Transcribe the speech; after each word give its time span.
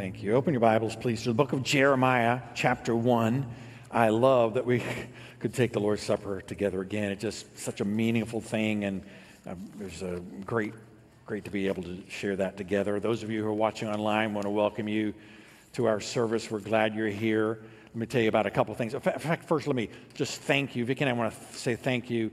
Thank 0.00 0.22
you. 0.22 0.32
Open 0.32 0.54
your 0.54 0.62
Bibles, 0.62 0.96
please, 0.96 1.24
to 1.24 1.28
the 1.28 1.34
book 1.34 1.52
of 1.52 1.62
Jeremiah, 1.62 2.40
chapter 2.54 2.96
1. 2.96 3.46
I 3.90 4.08
love 4.08 4.54
that 4.54 4.64
we 4.64 4.82
could 5.40 5.52
take 5.52 5.74
the 5.74 5.78
Lord's 5.78 6.02
Supper 6.02 6.40
together 6.40 6.80
again. 6.80 7.12
It's 7.12 7.20
just 7.20 7.58
such 7.58 7.82
a 7.82 7.84
meaningful 7.84 8.40
thing, 8.40 8.84
and 8.84 9.02
uh, 9.46 9.56
it's 9.78 10.00
a 10.00 10.22
great, 10.46 10.72
great 11.26 11.44
to 11.44 11.50
be 11.50 11.68
able 11.68 11.82
to 11.82 12.02
share 12.08 12.34
that 12.36 12.56
together. 12.56 12.98
Those 12.98 13.22
of 13.22 13.30
you 13.30 13.42
who 13.42 13.48
are 13.50 13.52
watching 13.52 13.88
online, 13.88 14.32
want 14.32 14.44
to 14.44 14.50
welcome 14.50 14.88
you 14.88 15.12
to 15.74 15.84
our 15.84 16.00
service. 16.00 16.50
We're 16.50 16.60
glad 16.60 16.94
you're 16.94 17.08
here. 17.08 17.58
Let 17.88 17.96
me 17.96 18.06
tell 18.06 18.22
you 18.22 18.30
about 18.30 18.46
a 18.46 18.50
couple 18.50 18.72
of 18.72 18.78
things. 18.78 18.94
In 18.94 19.00
fact, 19.00 19.44
first, 19.44 19.66
let 19.66 19.76
me 19.76 19.90
just 20.14 20.40
thank 20.40 20.74
you. 20.74 20.86
Vicky 20.86 21.04
and 21.04 21.10
I 21.10 21.12
want 21.12 21.34
to 21.34 21.58
say 21.58 21.76
thank 21.76 22.08
you. 22.08 22.30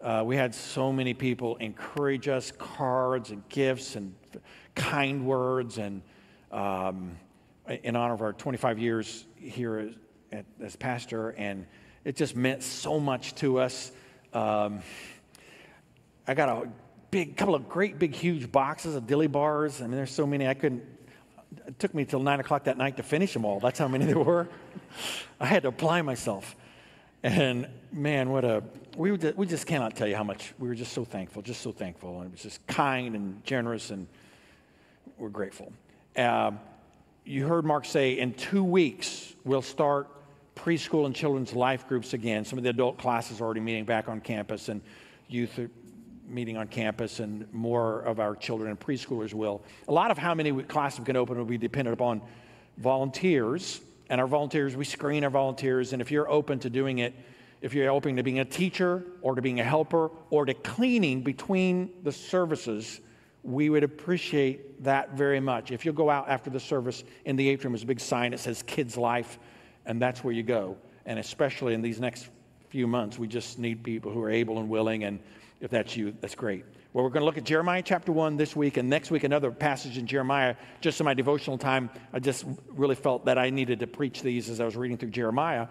Uh, 0.00 0.22
we 0.24 0.36
had 0.36 0.54
so 0.54 0.92
many 0.92 1.14
people 1.14 1.56
encourage 1.56 2.28
us, 2.28 2.52
cards 2.52 3.32
and 3.32 3.42
gifts 3.48 3.96
and 3.96 4.14
kind 4.76 5.26
words, 5.26 5.78
and 5.78 6.00
um, 6.50 7.16
in 7.68 7.96
honor 7.96 8.14
of 8.14 8.22
our 8.22 8.32
25 8.32 8.78
years 8.78 9.26
here 9.36 9.92
as, 10.32 10.44
as, 10.60 10.76
pastor, 10.76 11.30
and 11.30 11.66
it 12.04 12.16
just 12.16 12.36
meant 12.36 12.62
so 12.62 12.98
much 12.98 13.34
to 13.36 13.58
us. 13.58 13.92
Um, 14.32 14.80
I 16.26 16.34
got 16.34 16.48
a 16.48 16.68
big, 17.10 17.36
couple 17.36 17.54
of 17.54 17.68
great, 17.68 17.98
big, 17.98 18.14
huge 18.14 18.50
boxes 18.50 18.94
of 18.94 19.06
dilly 19.06 19.26
bars. 19.26 19.80
I 19.80 19.84
mean, 19.86 19.96
there's 19.96 20.12
so 20.12 20.26
many 20.26 20.46
I 20.46 20.54
couldn't. 20.54 20.82
It 21.66 21.78
took 21.78 21.94
me 21.94 22.04
till 22.04 22.20
nine 22.20 22.40
o'clock 22.40 22.64
that 22.64 22.76
night 22.76 22.96
to 22.98 23.02
finish 23.02 23.32
them 23.32 23.44
all. 23.44 23.60
That's 23.60 23.78
how 23.78 23.88
many 23.88 24.04
there 24.06 24.18
were. 24.18 24.48
I 25.40 25.46
had 25.46 25.62
to 25.62 25.68
apply 25.68 26.02
myself. 26.02 26.56
And 27.22 27.68
man, 27.92 28.30
what 28.30 28.44
a 28.44 28.62
we, 28.96 29.12
we 29.12 29.46
just 29.46 29.66
cannot 29.66 29.94
tell 29.94 30.08
you 30.08 30.16
how 30.16 30.24
much 30.24 30.52
we 30.58 30.66
were 30.68 30.74
just 30.74 30.92
so 30.92 31.04
thankful, 31.04 31.40
just 31.40 31.62
so 31.62 31.70
thankful. 31.70 32.20
And 32.20 32.26
it 32.26 32.32
was 32.32 32.42
just 32.42 32.66
kind 32.66 33.14
and 33.14 33.44
generous, 33.44 33.90
and 33.90 34.08
we're 35.16 35.28
grateful. 35.28 35.72
Uh, 36.18 36.50
you 37.24 37.46
heard 37.46 37.64
Mark 37.64 37.84
say 37.84 38.18
in 38.18 38.34
two 38.34 38.64
weeks 38.64 39.34
we'll 39.44 39.62
start 39.62 40.08
preschool 40.56 41.06
and 41.06 41.14
children's 41.14 41.52
life 41.52 41.86
groups 41.86 42.12
again. 42.12 42.44
Some 42.44 42.58
of 42.58 42.64
the 42.64 42.70
adult 42.70 42.98
classes 42.98 43.40
are 43.40 43.44
already 43.44 43.60
meeting 43.60 43.84
back 43.84 44.08
on 44.08 44.20
campus, 44.20 44.68
and 44.68 44.80
youth 45.28 45.56
are 45.60 45.70
meeting 46.26 46.56
on 46.56 46.66
campus, 46.66 47.20
and 47.20 47.46
more 47.54 48.00
of 48.00 48.18
our 48.18 48.34
children 48.34 48.68
and 48.68 48.80
preschoolers 48.80 49.32
will. 49.32 49.62
A 49.86 49.92
lot 49.92 50.10
of 50.10 50.18
how 50.18 50.34
many 50.34 50.50
classes 50.64 50.98
we 50.98 51.04
can 51.04 51.14
open 51.14 51.38
will 51.38 51.44
be 51.44 51.56
dependent 51.56 51.94
upon 51.94 52.20
volunteers. 52.78 53.80
And 54.10 54.20
our 54.20 54.26
volunteers, 54.26 54.74
we 54.74 54.84
screen 54.84 55.22
our 55.22 55.30
volunteers, 55.30 55.92
and 55.92 56.02
if 56.02 56.10
you're 56.10 56.28
open 56.28 56.58
to 56.60 56.70
doing 56.70 56.98
it, 56.98 57.14
if 57.62 57.74
you're 57.74 57.90
open 57.92 58.16
to 58.16 58.24
being 58.24 58.40
a 58.40 58.44
teacher 58.44 59.04
or 59.22 59.36
to 59.36 59.42
being 59.42 59.60
a 59.60 59.64
helper 59.64 60.10
or 60.30 60.46
to 60.46 60.54
cleaning 60.54 61.22
between 61.22 61.90
the 62.02 62.10
services, 62.10 63.00
we 63.48 63.70
would 63.70 63.82
appreciate 63.82 64.84
that 64.84 65.12
very 65.12 65.40
much. 65.40 65.72
If 65.72 65.86
you'll 65.86 65.94
go 65.94 66.10
out 66.10 66.28
after 66.28 66.50
the 66.50 66.60
service 66.60 67.02
in 67.24 67.34
the 67.36 67.48
atrium, 67.48 67.72
there's 67.72 67.82
a 67.82 67.86
big 67.86 67.98
sign 67.98 68.32
that 68.32 68.40
says 68.40 68.62
Kids 68.62 68.96
Life, 68.98 69.38
and 69.86 70.00
that's 70.02 70.22
where 70.22 70.34
you 70.34 70.42
go. 70.42 70.76
And 71.06 71.18
especially 71.18 71.72
in 71.72 71.80
these 71.80 71.98
next 71.98 72.28
few 72.68 72.86
months, 72.86 73.18
we 73.18 73.26
just 73.26 73.58
need 73.58 73.82
people 73.82 74.12
who 74.12 74.22
are 74.22 74.30
able 74.30 74.58
and 74.58 74.68
willing, 74.68 75.04
and 75.04 75.18
if 75.62 75.70
that's 75.70 75.96
you, 75.96 76.14
that's 76.20 76.34
great. 76.34 76.66
Well, 76.92 77.04
we're 77.04 77.10
going 77.10 77.22
to 77.22 77.24
look 77.24 77.38
at 77.38 77.44
Jeremiah 77.44 77.80
chapter 77.82 78.12
1 78.12 78.36
this 78.36 78.54
week, 78.54 78.76
and 78.76 78.90
next 78.90 79.10
week 79.10 79.24
another 79.24 79.50
passage 79.50 79.96
in 79.96 80.06
Jeremiah. 80.06 80.54
Just 80.82 81.00
in 81.00 81.04
my 81.06 81.14
devotional 81.14 81.56
time, 81.56 81.88
I 82.12 82.18
just 82.18 82.44
really 82.68 82.96
felt 82.96 83.24
that 83.24 83.38
I 83.38 83.48
needed 83.48 83.80
to 83.80 83.86
preach 83.86 84.20
these 84.20 84.50
as 84.50 84.60
I 84.60 84.66
was 84.66 84.76
reading 84.76 84.98
through 84.98 85.10
Jeremiah. 85.10 85.68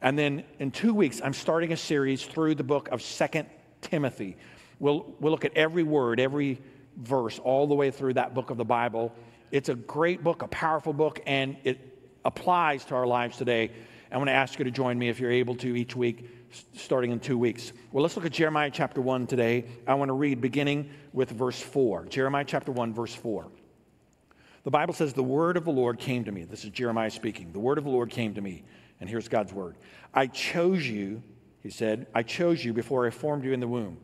And 0.00 0.16
then 0.16 0.44
in 0.60 0.70
two 0.70 0.94
weeks, 0.94 1.20
I'm 1.24 1.32
starting 1.32 1.72
a 1.72 1.76
series 1.76 2.24
through 2.24 2.54
the 2.54 2.64
book 2.64 2.88
of 2.92 3.02
Second 3.02 3.48
Timothy. 3.80 4.36
We'll, 4.78 5.12
we'll 5.18 5.32
look 5.32 5.44
at 5.44 5.56
every 5.56 5.82
word, 5.82 6.20
every 6.20 6.60
verse 6.96 7.38
all 7.38 7.66
the 7.66 7.74
way 7.74 7.90
through 7.90 8.14
that 8.14 8.34
book 8.34 8.50
of 8.50 8.56
the 8.56 8.64
Bible. 8.64 9.12
It's 9.50 9.68
a 9.68 9.74
great 9.74 10.24
book, 10.24 10.42
a 10.42 10.48
powerful 10.48 10.92
book, 10.92 11.20
and 11.26 11.56
it 11.64 11.78
applies 12.24 12.84
to 12.86 12.94
our 12.94 13.06
lives 13.06 13.36
today. 13.36 13.70
I 14.10 14.18
want 14.18 14.28
to 14.28 14.34
ask 14.34 14.58
you 14.58 14.64
to 14.64 14.70
join 14.70 14.98
me 14.98 15.08
if 15.08 15.20
you're 15.20 15.30
able 15.30 15.56
to 15.56 15.76
each 15.76 15.94
week, 15.94 16.28
starting 16.74 17.10
in 17.10 17.20
two 17.20 17.38
weeks. 17.38 17.72
Well, 17.92 18.02
let's 18.02 18.16
look 18.16 18.24
at 18.24 18.32
Jeremiah 18.32 18.70
chapter 18.72 19.00
1 19.00 19.26
today. 19.26 19.66
I 19.86 19.94
want 19.94 20.08
to 20.08 20.14
read 20.14 20.40
beginning 20.40 20.90
with 21.12 21.30
verse 21.30 21.60
4. 21.60 22.06
Jeremiah 22.06 22.44
chapter 22.44 22.72
1, 22.72 22.94
verse 22.94 23.14
4. 23.14 23.46
The 24.64 24.70
Bible 24.70 24.94
says, 24.94 25.12
The 25.12 25.22
word 25.22 25.56
of 25.56 25.64
the 25.64 25.72
Lord 25.72 25.98
came 25.98 26.24
to 26.24 26.32
me. 26.32 26.44
This 26.44 26.64
is 26.64 26.70
Jeremiah 26.70 27.10
speaking. 27.10 27.52
The 27.52 27.60
word 27.60 27.78
of 27.78 27.84
the 27.84 27.90
Lord 27.90 28.10
came 28.10 28.34
to 28.34 28.40
me. 28.40 28.64
And 29.00 29.08
here's 29.08 29.28
God's 29.28 29.52
word 29.52 29.76
I 30.14 30.26
chose 30.26 30.86
you, 30.88 31.22
he 31.62 31.70
said, 31.70 32.06
I 32.14 32.22
chose 32.22 32.64
you 32.64 32.72
before 32.72 33.06
I 33.06 33.10
formed 33.10 33.44
you 33.44 33.52
in 33.52 33.60
the 33.60 33.68
womb. 33.68 33.98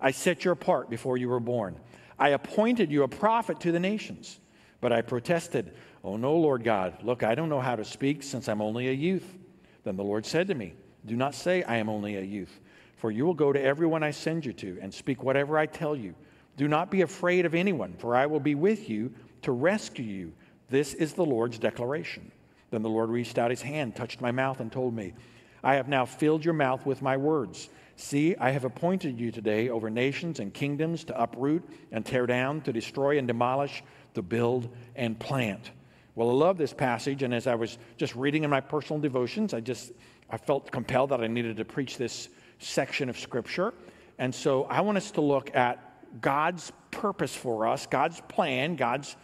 I 0.00 0.12
set 0.12 0.44
you 0.44 0.52
apart 0.52 0.88
before 0.88 1.16
you 1.16 1.28
were 1.28 1.40
born. 1.40 1.76
I 2.18 2.30
appointed 2.30 2.90
you 2.90 3.02
a 3.02 3.08
prophet 3.08 3.60
to 3.60 3.72
the 3.72 3.80
nations. 3.80 4.40
But 4.80 4.92
I 4.92 5.02
protested, 5.02 5.74
Oh, 6.04 6.16
no, 6.16 6.36
Lord 6.36 6.62
God, 6.62 7.02
look, 7.02 7.22
I 7.22 7.34
don't 7.34 7.48
know 7.48 7.60
how 7.60 7.76
to 7.76 7.84
speak 7.84 8.22
since 8.22 8.48
I'm 8.48 8.62
only 8.62 8.88
a 8.88 8.92
youth. 8.92 9.36
Then 9.84 9.96
the 9.96 10.04
Lord 10.04 10.24
said 10.24 10.46
to 10.48 10.54
me, 10.54 10.74
Do 11.06 11.16
not 11.16 11.34
say, 11.34 11.62
I 11.64 11.76
am 11.76 11.88
only 11.88 12.16
a 12.16 12.22
youth, 12.22 12.60
for 12.96 13.10
you 13.10 13.26
will 13.26 13.34
go 13.34 13.52
to 13.52 13.60
everyone 13.60 14.02
I 14.02 14.12
send 14.12 14.46
you 14.46 14.52
to 14.54 14.78
and 14.80 14.92
speak 14.92 15.22
whatever 15.22 15.58
I 15.58 15.66
tell 15.66 15.96
you. 15.96 16.14
Do 16.56 16.68
not 16.68 16.90
be 16.90 17.02
afraid 17.02 17.46
of 17.46 17.54
anyone, 17.54 17.94
for 17.98 18.14
I 18.14 18.26
will 18.26 18.40
be 18.40 18.54
with 18.54 18.88
you 18.88 19.12
to 19.42 19.52
rescue 19.52 20.04
you. 20.04 20.32
This 20.68 20.94
is 20.94 21.14
the 21.14 21.24
Lord's 21.24 21.58
declaration. 21.58 22.30
Then 22.70 22.82
the 22.82 22.90
Lord 22.90 23.10
reached 23.10 23.38
out 23.38 23.50
his 23.50 23.62
hand, 23.62 23.96
touched 23.96 24.20
my 24.20 24.30
mouth, 24.30 24.60
and 24.60 24.70
told 24.70 24.94
me, 24.94 25.14
I 25.62 25.74
have 25.74 25.88
now 25.88 26.04
filled 26.04 26.44
your 26.44 26.54
mouth 26.54 26.86
with 26.86 27.02
my 27.02 27.16
words. 27.16 27.68
See, 27.96 28.36
I 28.36 28.50
have 28.50 28.64
appointed 28.64 29.18
you 29.18 29.32
today 29.32 29.68
over 29.68 29.90
nations 29.90 30.38
and 30.38 30.54
kingdoms 30.54 31.04
to 31.04 31.20
uproot 31.20 31.68
and 31.90 32.06
tear 32.06 32.26
down, 32.26 32.60
to 32.62 32.72
destroy 32.72 33.18
and 33.18 33.26
demolish, 33.26 33.82
to 34.14 34.22
build 34.22 34.68
and 34.94 35.18
plant. 35.18 35.72
Well, 36.14 36.30
I 36.30 36.32
love 36.32 36.58
this 36.58 36.72
passage, 36.72 37.22
and 37.22 37.32
as 37.32 37.46
I 37.46 37.54
was 37.54 37.78
just 37.96 38.14
reading 38.14 38.44
in 38.44 38.50
my 38.50 38.60
personal 38.60 39.00
devotions, 39.00 39.54
I 39.54 39.60
just 39.60 39.92
I 40.30 40.36
felt 40.36 40.70
compelled 40.70 41.10
that 41.10 41.20
I 41.22 41.26
needed 41.26 41.56
to 41.56 41.64
preach 41.64 41.96
this 41.96 42.28
section 42.58 43.08
of 43.08 43.18
scripture. 43.18 43.72
And 44.18 44.34
so 44.34 44.64
I 44.64 44.80
want 44.80 44.98
us 44.98 45.10
to 45.12 45.20
look 45.20 45.54
at 45.54 45.78
God's 46.20 46.72
purpose 46.90 47.34
for 47.34 47.66
us, 47.66 47.86
God's 47.86 48.20
plan, 48.28 48.76
God's 48.76 49.16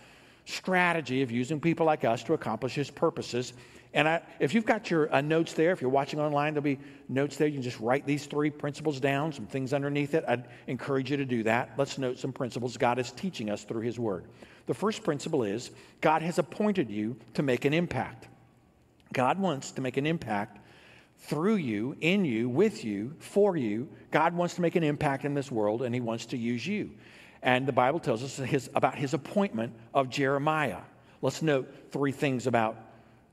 strategy 0.46 1.22
of 1.22 1.30
using 1.30 1.60
people 1.60 1.86
like 1.86 2.04
us 2.04 2.22
to 2.24 2.34
accomplish 2.34 2.74
his 2.74 2.90
purposes. 2.90 3.54
And 3.94 4.08
I, 4.08 4.22
if 4.40 4.52
you've 4.52 4.66
got 4.66 4.90
your 4.90 5.12
uh, 5.14 5.20
notes 5.20 5.52
there, 5.52 5.70
if 5.70 5.80
you're 5.80 5.88
watching 5.88 6.18
online, 6.20 6.52
there'll 6.52 6.64
be 6.64 6.80
notes 7.08 7.36
there. 7.36 7.46
You 7.46 7.54
can 7.54 7.62
just 7.62 7.78
write 7.78 8.04
these 8.04 8.26
three 8.26 8.50
principles 8.50 8.98
down, 8.98 9.32
some 9.32 9.46
things 9.46 9.72
underneath 9.72 10.14
it. 10.14 10.24
I'd 10.26 10.48
encourage 10.66 11.12
you 11.12 11.16
to 11.16 11.24
do 11.24 11.44
that. 11.44 11.70
Let's 11.78 11.96
note 11.96 12.18
some 12.18 12.32
principles 12.32 12.76
God 12.76 12.98
is 12.98 13.12
teaching 13.12 13.50
us 13.50 13.62
through 13.62 13.82
His 13.82 13.96
Word. 13.96 14.24
The 14.66 14.74
first 14.74 15.04
principle 15.04 15.44
is 15.44 15.70
God 16.00 16.22
has 16.22 16.40
appointed 16.40 16.90
you 16.90 17.16
to 17.34 17.42
make 17.44 17.64
an 17.64 17.72
impact. 17.72 18.26
God 19.12 19.38
wants 19.38 19.70
to 19.72 19.80
make 19.80 19.96
an 19.96 20.06
impact 20.06 20.58
through 21.20 21.56
you, 21.56 21.96
in 22.00 22.24
you, 22.24 22.48
with 22.48 22.84
you, 22.84 23.14
for 23.20 23.56
you. 23.56 23.88
God 24.10 24.34
wants 24.34 24.54
to 24.54 24.60
make 24.60 24.74
an 24.74 24.82
impact 24.82 25.24
in 25.24 25.34
this 25.34 25.52
world, 25.52 25.82
and 25.82 25.94
He 25.94 26.00
wants 26.00 26.26
to 26.26 26.36
use 26.36 26.66
you. 26.66 26.90
And 27.42 27.64
the 27.64 27.72
Bible 27.72 28.00
tells 28.00 28.24
us 28.24 28.38
his, 28.38 28.70
about 28.74 28.96
His 28.96 29.14
appointment 29.14 29.72
of 29.92 30.10
Jeremiah. 30.10 30.80
Let's 31.22 31.42
note 31.42 31.72
three 31.92 32.12
things 32.12 32.48
about 32.48 32.76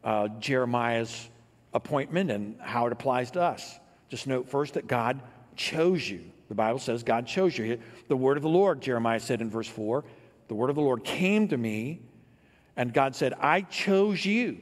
uh, 0.04 0.28
Jeremiah's 0.40 1.30
appointment 1.74 2.32
and 2.32 2.60
how 2.60 2.88
it 2.88 2.94
applies 2.94 3.32
to 3.32 3.42
us. 3.42 3.80
Just 4.10 4.28
note 4.28 4.50
first 4.50 4.74
that 4.74 4.88
God 4.88 5.22
chose 5.56 6.10
you. 6.10 6.22
The 6.50 6.56
Bible 6.56 6.80
says 6.80 7.04
God 7.04 7.28
chose 7.28 7.58
you. 7.58 7.80
The 8.08 8.18
word 8.18 8.38
of 8.38 8.44
the 8.44 8.50
Lord, 8.50 8.82
Jeremiah 8.82 9.20
said 9.20 9.42
in 9.42 9.50
verse 9.50 9.68
4, 9.68 10.04
the 10.48 10.56
word 10.56 10.70
of 10.70 10.76
the 10.76 10.82
Lord 10.82 11.06
came 11.06 11.48
to 11.48 11.58
me, 11.58 12.02
and 12.76 12.94
God 12.94 13.16
said, 13.16 13.34
I 13.40 13.62
chose 13.62 14.26
you. 14.26 14.58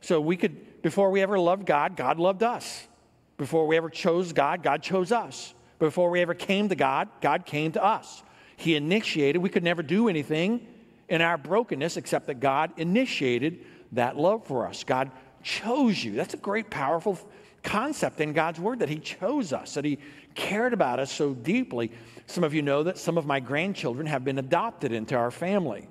So 0.00 0.20
we 0.20 0.36
could, 0.36 0.82
before 0.82 1.10
we 1.10 1.22
ever 1.22 1.38
loved 1.38 1.64
God, 1.64 1.96
God 1.96 2.18
loved 2.18 2.42
us. 2.42 2.88
Before 3.36 3.66
we 3.66 3.76
ever 3.76 3.88
chose 3.88 4.32
God, 4.32 4.62
God 4.62 4.82
chose 4.82 5.12
us. 5.12 5.54
Before 5.78 6.10
we 6.10 6.20
ever 6.20 6.34
came 6.34 6.68
to 6.70 6.74
God, 6.74 7.08
God 7.20 7.46
came 7.46 7.72
to 7.72 7.84
us. 7.84 8.22
He 8.56 8.74
initiated, 8.74 9.40
we 9.40 9.48
could 9.48 9.62
never 9.62 9.82
do 9.82 10.08
anything 10.08 10.66
in 11.08 11.22
our 11.22 11.38
brokenness 11.38 11.96
except 11.96 12.26
that 12.26 12.40
God 12.40 12.72
initiated 12.76 13.64
that 13.92 14.16
love 14.16 14.46
for 14.46 14.66
us. 14.66 14.84
God 14.84 15.10
chose 15.42 16.02
you. 16.02 16.12
That's 16.12 16.34
a 16.34 16.38
great, 16.38 16.70
powerful 16.70 17.18
concept 17.62 18.20
in 18.20 18.32
God's 18.32 18.60
word 18.60 18.80
that 18.80 18.88
He 18.88 18.98
chose 18.98 19.52
us, 19.52 19.74
that 19.74 19.84
He 19.84 19.98
cared 20.34 20.72
about 20.72 20.98
us 20.98 21.12
so 21.12 21.34
deeply. 21.34 21.90
Some 22.26 22.44
of 22.44 22.54
you 22.54 22.62
know 22.62 22.84
that 22.84 22.98
some 22.98 23.18
of 23.18 23.26
my 23.26 23.40
grandchildren 23.40 24.06
have 24.06 24.24
been 24.24 24.38
adopted 24.38 24.92
into 24.92 25.16
our 25.16 25.30
family. 25.30 25.88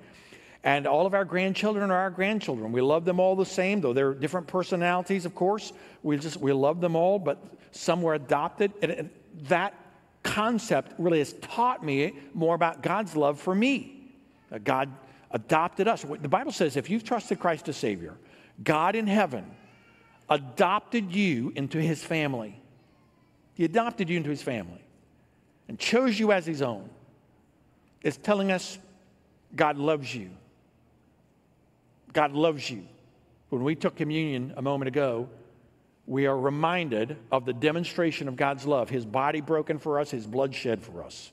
And 0.63 0.88
all 0.88 1.06
of 1.06 1.13
our 1.13 1.25
grandchildren 1.25 1.90
are 1.90 1.98
our 1.98 2.10
grandchildren. 2.10 2.72
We 2.72 2.81
love 2.81 3.06
them 3.06 3.19
all 3.19 3.36
the 3.36 3.46
same, 3.46 3.80
though 3.80 3.94
they're 3.94 4.13
different 4.13 4.48
personalities, 4.48 5.25
of 5.25 5.34
course. 5.34 5.72
We 6.04 6.18
just 6.18 6.38
we 6.38 6.52
love 6.52 6.81
them 6.81 6.95
all, 6.95 7.18
but 7.18 7.42
some 7.72 8.02
were 8.02 8.13
adopted. 8.13 8.74
And 8.81 9.10
that 9.44 9.74
concept 10.24 10.94
really 10.98 11.19
has 11.19 11.34
taught 11.34 11.84
me 11.84 12.13
more 12.34 12.56
about 12.56 12.84
God's 12.84 13.16
love 13.16 13.40
for 13.40 13.56
me. 13.56 14.12
God 14.63 14.92
adopted 15.31 15.88
us. 15.88 16.04
The 16.04 16.30
Bible 16.30 16.52
says 16.52 16.78
if 16.78 16.90
you've 16.90 17.04
trusted 17.04 17.40
Christ 17.40 17.70
as 17.70 17.78
Savior, 17.78 18.16
God 18.64 18.96
in 18.96 19.08
heaven 19.08 19.46
adopted 20.30 21.14
you 21.14 21.52
into 21.56 21.81
his 21.81 22.04
family. 22.04 22.60
He 23.56 23.66
adopted 23.66 24.10
you 24.10 24.18
into 24.18 24.30
his 24.30 24.42
family 24.42 24.84
and 25.68 25.78
chose 25.78 26.20
you 26.20 26.31
as 26.31 26.46
his 26.46 26.62
own. 26.62 26.90
It's 28.02 28.18
telling 28.18 28.52
us 28.52 28.78
God 29.56 29.78
loves 29.78 30.14
you. 30.14 30.30
God 32.14 32.31
loves 32.34 32.70
you. 32.70 32.86
When 33.50 33.64
we 33.64 33.76
took 33.76 33.96
communion 33.96 34.54
a 34.58 34.62
moment 34.62 34.88
ago, 34.88 35.28
we 36.06 36.26
are 36.26 36.38
reminded 36.38 37.18
of 37.31 37.46
the 37.46 37.54
demonstration 37.54 38.28
of 38.28 38.36
God's 38.36 38.66
love 38.66 38.90
His 38.90 39.06
body 39.06 39.42
broken 39.42 39.78
for 39.78 40.00
us, 40.00 40.10
His 40.10 40.26
blood 40.26 40.56
shed 40.56 40.81
for 40.81 41.04
us. 41.04 41.31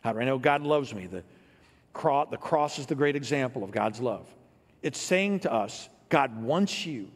How 0.00 0.12
do 0.12 0.20
I 0.20 0.24
know 0.24 0.38
God 0.38 0.62
loves 0.62 0.94
me? 0.94 1.06
The 1.06 1.22
the 1.94 2.38
cross 2.40 2.78
is 2.78 2.86
the 2.86 2.94
great 2.94 3.16
example 3.16 3.64
of 3.64 3.70
God's 3.70 4.00
love. 4.00 4.26
It's 4.82 5.00
saying 5.00 5.40
to 5.40 5.52
us, 5.52 5.88
God 6.08 6.42
wants 6.42 6.86
you. 6.86 7.08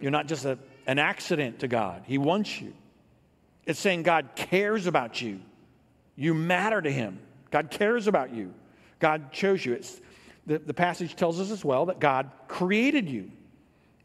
You're 0.00 0.10
not 0.10 0.26
just 0.26 0.44
a, 0.44 0.58
an 0.86 0.98
accident 0.98 1.60
to 1.60 1.68
God, 1.68 2.02
He 2.06 2.18
wants 2.18 2.60
you. 2.60 2.74
It's 3.66 3.78
saying 3.78 4.02
God 4.02 4.30
cares 4.34 4.86
about 4.86 5.20
you. 5.20 5.40
You 6.16 6.34
matter 6.34 6.82
to 6.82 6.90
Him. 6.90 7.20
God 7.50 7.70
cares 7.70 8.06
about 8.06 8.34
you. 8.34 8.52
God 8.98 9.32
chose 9.32 9.64
you. 9.64 9.74
It's, 9.74 10.00
the, 10.46 10.58
the 10.58 10.74
passage 10.74 11.14
tells 11.16 11.40
us 11.40 11.50
as 11.50 11.64
well 11.64 11.86
that 11.86 12.00
God 12.00 12.30
created 12.48 13.08
you. 13.08 13.30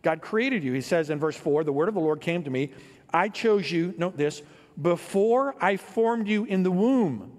God 0.02 0.22
created 0.22 0.64
you. 0.64 0.74
He 0.74 0.82
says 0.82 1.10
in 1.10 1.20
verse 1.20 1.36
4 1.36 1.64
the 1.64 1.74
word 1.74 1.88
of 1.88 1.96
the 1.96 2.00
Lord 2.00 2.22
came 2.22 2.44
to 2.44 2.50
me. 2.50 2.72
I 3.12 3.30
chose 3.30 3.72
you, 3.72 3.94
note 3.98 4.18
this, 4.18 4.42
before 4.80 5.56
I 5.60 5.78
formed 5.78 6.28
you 6.28 6.46
in 6.46 6.64
the 6.64 6.72
womb. 6.72 7.32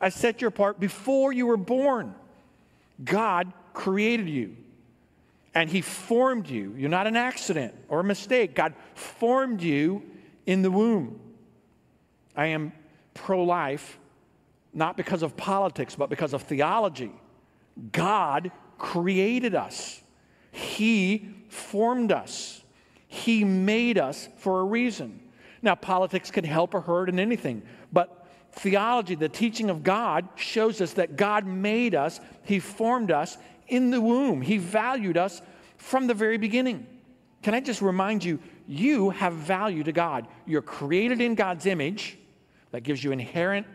I 0.00 0.08
set 0.10 0.40
you 0.40 0.48
apart 0.48 0.78
before 0.78 1.32
you 1.32 1.46
were 1.46 1.56
born. 1.56 2.14
God 3.04 3.52
created 3.72 4.28
you 4.28 4.56
and 5.54 5.68
He 5.68 5.80
formed 5.80 6.48
you. 6.48 6.74
You're 6.76 6.90
not 6.90 7.06
an 7.06 7.16
accident 7.16 7.74
or 7.88 8.00
a 8.00 8.04
mistake. 8.04 8.54
God 8.54 8.74
formed 8.94 9.62
you 9.62 10.02
in 10.46 10.62
the 10.62 10.70
womb. 10.70 11.20
I 12.36 12.46
am 12.46 12.72
pro 13.14 13.42
life 13.42 13.98
not 14.72 14.96
because 14.96 15.22
of 15.22 15.36
politics, 15.36 15.96
but 15.96 16.08
because 16.08 16.32
of 16.32 16.42
theology. 16.42 17.10
God 17.92 18.50
created 18.78 19.54
us, 19.54 20.00
He 20.52 21.28
formed 21.48 22.12
us, 22.12 22.62
He 23.06 23.44
made 23.44 23.98
us 23.98 24.28
for 24.38 24.60
a 24.60 24.64
reason. 24.64 25.20
Now, 25.60 25.74
politics 25.74 26.30
can 26.30 26.44
help 26.44 26.74
or 26.74 26.80
hurt 26.80 27.08
in 27.08 27.18
anything, 27.18 27.62
but 27.92 28.17
theology, 28.58 29.14
the 29.14 29.28
teaching 29.28 29.70
of 29.70 29.82
God, 29.82 30.28
shows 30.36 30.80
us 30.80 30.94
that 30.94 31.16
God 31.16 31.46
made 31.46 31.94
us, 31.94 32.20
He 32.44 32.58
formed 32.58 33.10
us 33.10 33.38
in 33.68 33.90
the 33.90 34.00
womb, 34.00 34.40
He 34.40 34.58
valued 34.58 35.16
us 35.16 35.42
from 35.76 36.06
the 36.06 36.14
very 36.14 36.38
beginning. 36.38 36.86
Can 37.42 37.54
I 37.54 37.60
just 37.60 37.80
remind 37.82 38.24
you, 38.24 38.40
you 38.66 39.10
have 39.10 39.32
value 39.32 39.82
to 39.84 39.92
God. 39.92 40.26
You're 40.44 40.62
created 40.62 41.20
in 41.20 41.34
God's 41.34 41.66
image, 41.66 42.18
that 42.70 42.82
gives 42.82 43.02
you 43.02 43.12
inherent 43.12 43.66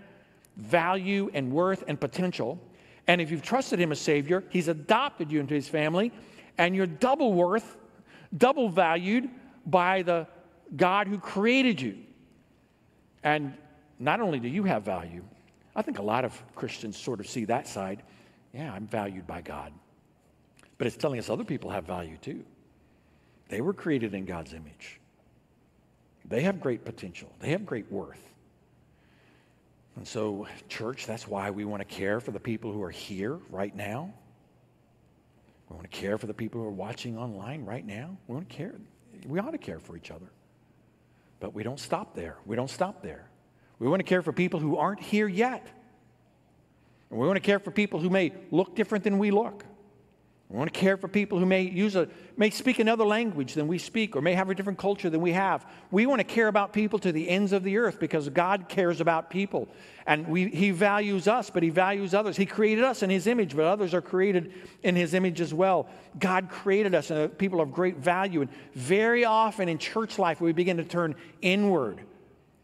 value 0.57 1.31
and 1.33 1.51
worth 1.51 1.83
and 1.87 1.99
potential. 1.99 2.59
And 3.07 3.19
if 3.19 3.31
you've 3.31 3.41
trusted 3.41 3.79
Him 3.79 3.91
as 3.91 3.99
Savior, 3.99 4.43
He's 4.49 4.67
adopted 4.67 5.31
you 5.31 5.39
into 5.39 5.53
His 5.53 5.67
family, 5.67 6.11
and 6.57 6.75
you're 6.75 6.87
double 6.87 7.33
worth, 7.33 7.77
double 8.37 8.69
valued 8.69 9.29
by 9.65 10.01
the 10.01 10.27
God 10.75 11.07
who 11.07 11.17
created 11.17 11.81
you. 11.81 11.97
And 13.23 13.53
not 13.99 14.21
only 14.21 14.39
do 14.39 14.47
you 14.47 14.63
have 14.63 14.83
value, 14.83 15.23
I 15.75 15.81
think 15.81 15.99
a 15.99 16.03
lot 16.03 16.25
of 16.25 16.41
Christians 16.55 16.97
sort 16.97 17.19
of 17.19 17.27
see 17.27 17.45
that 17.45 17.67
side. 17.67 18.03
Yeah, 18.53 18.71
I'm 18.71 18.87
valued 18.87 19.25
by 19.25 19.41
God. 19.41 19.73
But 20.77 20.87
it's 20.87 20.97
telling 20.97 21.19
us 21.19 21.29
other 21.29 21.43
people 21.43 21.69
have 21.69 21.85
value 21.85 22.17
too. 22.17 22.43
They 23.49 23.61
were 23.61 23.73
created 23.73 24.13
in 24.13 24.25
God's 24.25 24.53
image, 24.53 24.99
they 26.25 26.41
have 26.41 26.59
great 26.59 26.85
potential, 26.85 27.31
they 27.39 27.49
have 27.49 27.65
great 27.65 27.91
worth. 27.91 28.21
And 29.95 30.07
so, 30.07 30.47
church, 30.69 31.05
that's 31.05 31.27
why 31.27 31.51
we 31.51 31.65
want 31.65 31.87
to 31.87 31.95
care 31.95 32.19
for 32.19 32.31
the 32.31 32.39
people 32.39 32.71
who 32.71 32.81
are 32.81 32.89
here 32.89 33.37
right 33.51 33.75
now. 33.75 34.11
We 35.69 35.75
want 35.75 35.89
to 35.89 35.97
care 35.97 36.17
for 36.17 36.25
the 36.25 36.33
people 36.33 36.61
who 36.61 36.67
are 36.67 36.71
watching 36.71 37.17
online 37.17 37.63
right 37.63 37.85
now. 37.85 38.17
We 38.27 38.33
want 38.33 38.49
to 38.49 38.55
care. 38.55 38.73
We 39.27 39.39
ought 39.39 39.51
to 39.51 39.59
care 39.59 39.79
for 39.79 39.95
each 39.95 40.09
other. 40.09 40.25
But 41.39 41.53
we 41.53 41.61
don't 41.61 41.79
stop 41.79 42.15
there. 42.15 42.37
We 42.45 42.55
don't 42.55 42.69
stop 42.69 43.03
there. 43.03 43.27
We 43.83 43.89
want 43.89 43.99
to 43.99 44.05
care 44.05 44.21
for 44.21 44.31
people 44.31 44.61
who 44.61 44.77
aren't 44.77 45.01
here 45.01 45.27
yet. 45.27 45.67
And 47.09 47.19
we 47.19 47.27
want 47.27 47.35
to 47.35 47.41
care 47.41 47.59
for 47.59 47.69
people 47.69 47.99
who 47.99 48.09
may 48.09 48.31
look 48.49 48.75
different 48.75 49.03
than 49.03 49.17
we 49.17 49.29
look. 49.29 49.65
We 50.47 50.57
want 50.57 50.73
to 50.73 50.79
care 50.79 50.95
for 50.95 51.09
people 51.09 51.37
who 51.37 51.45
may 51.45 51.63
use 51.63 51.97
a 51.97 52.07
may 52.37 52.49
speak 52.49 52.79
another 52.79 53.03
language 53.03 53.55
than 53.55 53.67
we 53.67 53.77
speak 53.77 54.15
or 54.15 54.21
may 54.21 54.35
have 54.35 54.49
a 54.49 54.55
different 54.55 54.79
culture 54.79 55.09
than 55.09 55.19
we 55.19 55.33
have. 55.33 55.65
We 55.91 56.05
want 56.05 56.19
to 56.19 56.23
care 56.23 56.47
about 56.47 56.71
people 56.71 56.97
to 56.99 57.11
the 57.11 57.27
ends 57.27 57.51
of 57.51 57.63
the 57.63 57.77
earth 57.77 57.99
because 57.99 58.29
God 58.29 58.69
cares 58.69 59.01
about 59.01 59.29
people. 59.29 59.67
And 60.07 60.29
we, 60.29 60.47
he 60.47 60.71
values 60.71 61.27
us, 61.27 61.49
but 61.49 61.61
he 61.61 61.69
values 61.69 62.13
others. 62.13 62.37
He 62.37 62.45
created 62.45 62.85
us 62.85 63.03
in 63.03 63.09
his 63.09 63.27
image, 63.27 63.53
but 63.53 63.65
others 63.65 63.93
are 63.93 64.01
created 64.01 64.53
in 64.81 64.95
his 64.95 65.13
image 65.13 65.41
as 65.41 65.53
well. 65.53 65.89
God 66.17 66.49
created 66.49 66.95
us 66.95 67.11
and 67.11 67.37
people 67.37 67.59
of 67.59 67.73
great 67.73 67.97
value. 67.97 68.39
And 68.39 68.49
very 68.75 69.25
often 69.25 69.67
in 69.67 69.77
church 69.77 70.17
life, 70.17 70.39
we 70.39 70.53
begin 70.53 70.77
to 70.77 70.85
turn 70.85 71.15
inward 71.41 71.99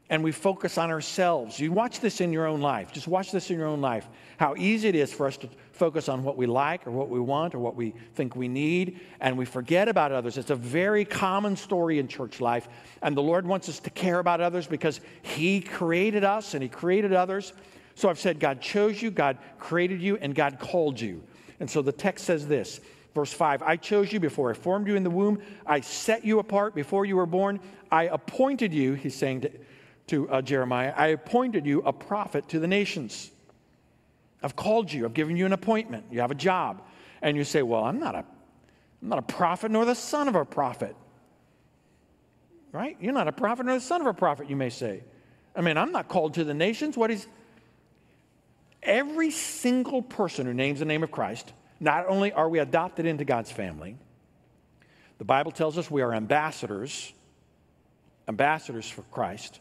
and 0.10 0.24
we 0.24 0.32
focus 0.32 0.78
on 0.78 0.90
ourselves. 0.90 1.60
You 1.60 1.72
watch 1.72 2.00
this 2.00 2.20
in 2.20 2.34
your 2.34 2.48
own 2.48 2.62
life. 2.62 2.92
Just 2.92 3.08
watch 3.08 3.32
this 3.32 3.52
in 3.52 3.60
your 3.60 3.68
own 3.68 3.80
life. 3.80 4.08
How 4.38 4.56
easy 4.58 4.88
it 4.88 4.96
is 4.96 5.14
for 5.14 5.28
us 5.28 5.38
to 5.38 5.50
focus 5.72 6.10
on 6.10 6.24
what 6.24 6.36
we 6.36 6.48
like 6.48 6.88
or 6.88 6.92
what 6.92 7.10
we 7.10 7.20
want 7.20 7.54
or 7.54 7.60
what 7.60 7.76
we 7.76 7.94
think 8.16 8.36
we 8.36 8.48
need, 8.48 9.00
and 9.22 9.38
we 9.38 9.46
forget 9.46 9.88
about 9.88 10.12
others. 10.12 10.38
It's 10.38 10.50
a 10.50 10.56
very 10.56 11.06
common 11.06 11.56
story 11.56 12.00
in 12.00 12.08
church 12.08 12.42
life, 12.42 12.68
and 13.02 13.16
the 13.16 13.22
Lord 13.22 13.46
wants 13.46 13.70
us 13.70 13.80
to 13.82 13.90
care 13.92 14.20
about 14.20 14.42
others 14.42 14.66
because 14.66 15.00
He 15.22 15.62
created 15.62 16.24
us 16.24 16.54
and 16.54 16.64
He 16.64 16.70
created 16.70 17.14
others. 17.14 17.54
So 17.96 18.10
I've 18.10 18.20
said 18.20 18.40
God 18.40 18.62
chose 18.62 19.02
you, 19.02 19.12
God 19.12 19.38
created 19.60 20.02
you, 20.02 20.18
and 20.18 20.34
God 20.34 20.60
called 20.60 21.00
you. 21.00 21.22
And 21.60 21.70
so 21.70 21.82
the 21.82 21.92
text 21.92 22.26
says 22.26 22.48
this. 22.48 22.80
Verse 23.14 23.34
5 23.34 23.62
I 23.64 23.76
chose 23.76 24.14
you 24.14 24.20
before 24.20 24.50
I 24.50 24.54
formed 24.54 24.88
you 24.88 24.96
in 24.96 25.04
the 25.04 25.10
womb. 25.10 25.42
I 25.66 25.82
set 25.82 26.24
you 26.24 26.40
apart 26.40 26.76
before 26.76 27.06
you 27.06 27.16
were 27.18 27.26
born. 27.26 27.60
I 27.92 28.04
appointed 28.04 28.74
you, 28.74 28.94
he's 28.94 29.16
saying 29.16 29.42
to, 29.42 29.52
to 30.10 30.30
uh, 30.30 30.42
Jeremiah, 30.42 30.94
I 30.96 31.08
appointed 31.08 31.66
you 31.66 31.82
a 31.82 31.94
prophet 31.94 32.50
to 32.50 32.60
the 32.60 32.68
nations. 32.68 33.32
I've 34.42 34.56
called 34.56 34.92
you, 34.92 35.06
I've 35.06 35.14
given 35.14 35.38
you 35.38 35.46
an 35.46 35.54
appointment, 35.54 36.06
you 36.12 36.22
have 36.22 36.32
a 36.32 36.36
job. 36.36 36.82
And 37.22 37.36
you 37.36 37.44
say, 37.44 37.62
Well, 37.62 37.84
I'm 37.84 38.00
not 38.00 38.16
a, 38.16 38.20
I'm 38.20 39.10
not 39.10 39.20
a 39.20 39.24
prophet 39.24 39.72
nor 39.72 39.86
the 39.86 39.96
son 39.96 40.28
of 40.28 40.36
a 40.36 40.46
prophet. 40.46 40.96
Right? 42.72 42.98
You're 43.02 43.14
not 43.14 43.28
a 43.28 43.32
prophet 43.32 43.66
nor 43.66 43.76
the 43.76 43.82
son 43.82 44.02
of 44.02 44.08
a 44.08 44.14
prophet, 44.14 44.50
you 44.50 44.56
may 44.56 44.70
say. 44.70 45.04
I 45.56 45.62
mean, 45.62 45.76
I'm 45.78 45.92
not 45.92 46.08
called 46.08 46.36
to 46.36 46.44
the 46.44 46.54
nations. 46.54 46.96
What 46.96 47.12
is 47.12 47.28
every 48.84 49.32
single 49.32 50.02
person 50.02 50.46
who 50.46 50.54
names 50.54 50.80
the 50.80 50.86
name 50.86 51.04
of 51.04 51.12
Christ, 51.12 51.52
not 51.80 52.08
only 52.08 52.32
are 52.32 52.48
we 52.48 52.60
adopted 52.60 53.06
into 53.06 53.26
God's 53.26 53.52
family, 53.52 53.98
the 55.18 55.26
Bible 55.26 55.52
tells 55.52 55.78
us 55.78 55.92
we 55.92 56.02
are 56.02 56.14
ambassadors, 56.14 57.12
ambassadors 58.28 58.90
for 58.90 59.02
Christ 59.04 59.60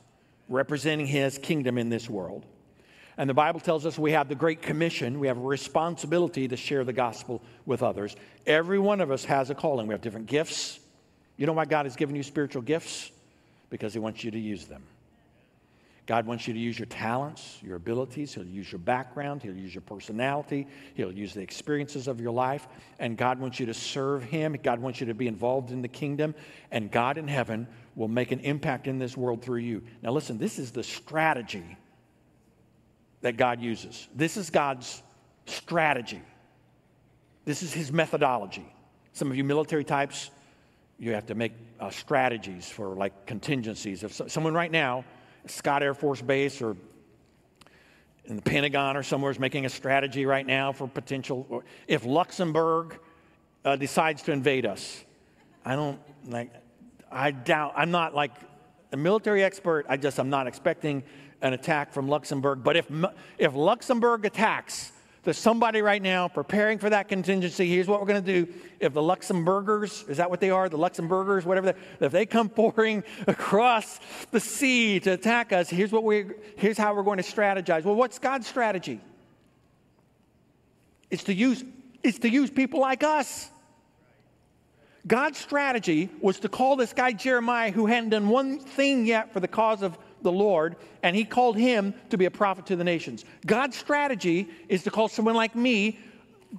representing 0.49 1.07
his 1.07 1.39
kingdom 1.39 1.79
in 1.79 1.89
this 1.89 2.09
world. 2.09 2.45
And 3.17 3.29
the 3.29 3.35
Bible 3.35 3.59
tells 3.59 3.85
us 3.85 3.99
we 3.99 4.13
have 4.13 4.29
the 4.29 4.37
Great 4.37 4.63
Commission. 4.63 5.19
We 5.19 5.27
have 5.27 5.39
a 5.39 5.43
responsibility 5.43 6.47
to 6.49 6.57
share 6.57 6.85
the 6.85 6.93
gospel 6.93 7.43
with 7.67 7.83
others. 7.83 8.15
Every 8.47 8.79
one 8.79 9.01
of 9.01 9.11
us 9.11 9.25
has 9.25 9.51
a 9.51 9.57
calling. 9.57 9.89
We 9.89 9.95
have 9.95 10.01
different 10.01 10.27
gifts. 10.27 10.79
You 11.37 11.47
know 11.47 11.53
why 11.53 11.65
God 11.65 11.87
has 11.87 11.97
given 11.97 12.15
you 12.15 12.23
spiritual 12.23 12.63
gifts? 12.63 13.11
Because 13.71 13.93
He 13.93 13.99
wants 13.99 14.23
you 14.23 14.31
to 14.31 14.39
use 14.39 14.67
them. 14.67 14.85
God 16.07 16.27
wants 16.27 16.49
you 16.49 16.55
to 16.55 16.59
use 16.59 16.79
your 16.79 16.87
talents, 16.87 17.59
your 17.63 17.77
abilities. 17.77 18.33
He'll 18.33 18.47
use 18.47 18.73
your 18.73 18.79
background. 18.79 19.43
He'll 19.43 19.55
use 19.55 19.75
your 19.75 19.83
personality. 19.83 20.67
He'll 20.95 21.13
use 21.13 21.35
the 21.35 21.43
experiences 21.43 22.09
of 22.09 22.19
your 22.19 22.33
life. 22.33 22.67
And 22.99 23.15
God 23.15 23.39
wants 23.39 23.61
you 23.61 23.67
to 23.67 23.75
serve 23.75 24.23
Him. 24.23 24.57
God 24.63 24.81
wants 24.81 25.01
you 25.01 25.09
to 25.09 25.15
be 25.15 25.27
involved 25.27 25.71
in 25.71 25.83
the 25.83 25.89
kingdom. 25.89 26.35
And 26.71 26.91
God 26.91 27.19
in 27.19 27.29
heaven 27.29 27.67
will 27.99 28.07
make 28.07 28.31
an 28.31 28.39
impact 28.41 28.87
in 28.87 29.01
this 29.01 29.17
world 29.17 29.43
through 29.43 29.59
you. 29.59 29.83
Now, 30.03 30.13
listen, 30.13 30.39
this 30.39 30.61
is 30.61 30.71
the 30.71 30.85
strategy 30.85 31.77
that 33.23 33.37
God 33.37 33.61
uses. 33.61 34.07
This 34.15 34.37
is 34.37 34.51
God's 34.51 35.03
strategy. 35.47 36.23
This 37.45 37.65
is 37.65 37.73
His 37.73 37.91
methodology. 37.91 38.73
Some 39.15 39.33
of 39.33 39.37
you 39.37 39.43
military 39.43 39.83
types, 39.83 40.31
you 41.01 41.13
have 41.13 41.27
to 41.27 41.35
make 41.35 41.53
uh, 41.81 41.91
strategies 41.91 42.69
for 42.69 42.95
like 42.95 43.27
contingencies. 43.27 44.05
If 44.05 44.13
so, 44.13 44.29
someone 44.29 44.55
right 44.55 44.71
now, 44.71 45.05
Scott 45.47 45.83
Air 45.83 45.95
Force 45.95 46.23
Base 46.23 46.63
or 46.63 46.77
in 48.27 48.37
the 48.37 48.43
Pentagon 48.43 48.97
or 48.97 49.03
somewhere 49.03 49.33
is 49.33 49.41
making 49.41 49.67
a 49.67 49.69
strategy 49.69 50.25
right 50.25 50.47
now 50.47 50.71
for 50.71 50.87
potential. 50.87 51.65
If 51.89 52.05
Luxembourg 52.05 53.01
uh, 53.65 53.75
decides 53.75 54.23
to 54.23 54.33
invade 54.33 54.67
us, 54.67 55.05
I 55.65 55.75
don't 55.75 55.99
like. 56.27 56.53
I 57.11 57.31
doubt. 57.31 57.75
I'm 57.77 57.91
not 57.91 58.15
like 58.15 58.33
a 58.93 58.97
military 58.97 59.43
expert. 59.43 59.87
I 59.89 59.97
just 59.97 60.19
I'm 60.19 60.31
not 60.31 60.47
expecting 60.47 61.03
an 61.41 61.53
attack 61.53 61.93
from 61.93 62.09
Luxembourg. 62.09 62.63
But 62.63 62.77
if 62.77 62.91
if 63.39 63.55
Luxembourg 63.55 64.25
attacks, 64.25 64.93
there's 65.25 65.39
somebody 65.39 65.83
right 65.83 66.01
now 66.01 66.29
preparing 66.29 66.79
for 66.79 66.89
that 66.91 67.09
contingency. 67.09 67.69
Here's 67.69 67.87
what 67.87 68.01
we're 68.01 68.07
going 68.07 68.25
to 68.25 68.45
do. 68.45 68.53
If 68.81 68.95
the 68.95 69.03
Luxembourgers, 69.03 70.09
is 70.09 70.17
that 70.17 70.31
what 70.31 70.41
they 70.41 70.51
are? 70.51 70.69
The 70.69 70.79
Luxembourgers, 70.79 71.45
whatever, 71.45 71.75
if 72.01 72.13
they 72.13 72.25
come 72.25 72.49
pouring 72.49 73.05
across 73.27 74.01
the 74.31 74.41
sea 74.41 75.01
to 75.01 75.11
attack 75.11 75.53
us, 75.53 75.69
here's, 75.69 75.93
what 75.93 76.05
we, 76.05 76.31
here's 76.57 76.79
how 76.79 76.95
we're 76.95 77.03
going 77.03 77.19
to 77.19 77.23
strategize. 77.23 77.85
Well, 77.85 77.95
what's 77.95 78.19
God's 78.19 78.47
strategy? 78.47 79.01
It's 81.11 81.25
to 81.25 81.35
use 81.35 81.65
is 82.03 82.19
to 82.21 82.31
use 82.31 82.51
people 82.51 82.81
like 82.81 83.03
us. 83.03 83.51
God's 85.09 85.39
strategy 85.39 86.11
was 86.21 86.39
to 86.41 86.49
call 86.49 86.77
this 86.77 86.93
guy 86.93 87.13
Jeremiah, 87.13 87.73
who 87.73 87.87
hadn't 87.87 88.11
done 88.11 88.29
one 88.29 88.59
thing 88.59 89.07
yet 89.07 89.33
for 89.33 89.41
the 89.41 89.49
cause 89.49 89.83
of 89.83 89.99
the 90.21 90.31
Lord, 90.31 90.77
and 91.03 91.17
he 91.17 91.25
called 91.25 91.57
him 91.57 91.95
to 92.11 92.19
be 92.19 92.27
a 92.27 92.31
prophet 92.31 92.67
to 92.67 92.77
the 92.77 92.85
nations. 92.85 93.25
God's 93.47 93.77
strategy 93.77 94.49
is 94.69 94.83
to 94.83 94.91
call 94.91 95.09
someone 95.09 95.35
like 95.35 95.57
me, 95.57 95.99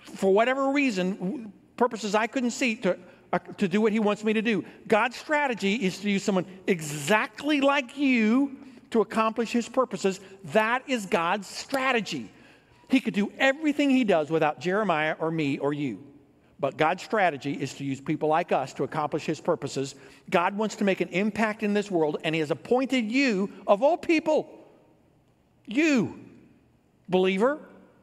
for 0.01 0.33
whatever 0.33 0.71
reason, 0.71 1.53
purposes 1.77 2.15
I 2.15 2.25
couldn't 2.25 2.51
see, 2.51 2.75
to, 2.77 2.97
uh, 3.31 3.39
to 3.39 3.67
do 3.67 3.81
what 3.81 3.91
he 3.91 3.99
wants 3.99 4.23
me 4.23 4.33
to 4.33 4.41
do. 4.41 4.65
God's 4.87 5.17
strategy 5.17 5.75
is 5.75 5.99
to 5.99 6.09
use 6.09 6.23
someone 6.23 6.45
exactly 6.65 7.61
like 7.61 7.97
you 7.97 8.57
to 8.89 9.01
accomplish 9.01 9.51
his 9.51 9.69
purposes. 9.69 10.19
That 10.45 10.83
is 10.87 11.05
God's 11.05 11.47
strategy. 11.47 12.31
He 12.87 12.99
could 12.99 13.13
do 13.13 13.31
everything 13.37 13.91
he 13.91 14.03
does 14.03 14.31
without 14.31 14.59
Jeremiah 14.59 15.15
or 15.19 15.29
me 15.29 15.59
or 15.59 15.73
you. 15.73 16.08
But 16.59 16.75
God's 16.75 17.03
strategy 17.03 17.53
is 17.53 17.73
to 17.75 17.85
use 17.85 18.01
people 18.01 18.27
like 18.27 18.51
us 18.51 18.73
to 18.73 18.83
accomplish 18.83 19.25
his 19.25 19.39
purposes. 19.39 19.95
God 20.29 20.57
wants 20.57 20.75
to 20.77 20.83
make 20.83 20.99
an 20.99 21.09
impact 21.09 21.63
in 21.63 21.73
this 21.73 21.89
world, 21.89 22.17
and 22.23 22.35
he 22.35 22.39
has 22.39 22.51
appointed 22.51 23.11
you, 23.11 23.51
of 23.65 23.81
all 23.81 23.97
people, 23.97 24.49
you, 25.65 26.19
believer, 27.07 27.59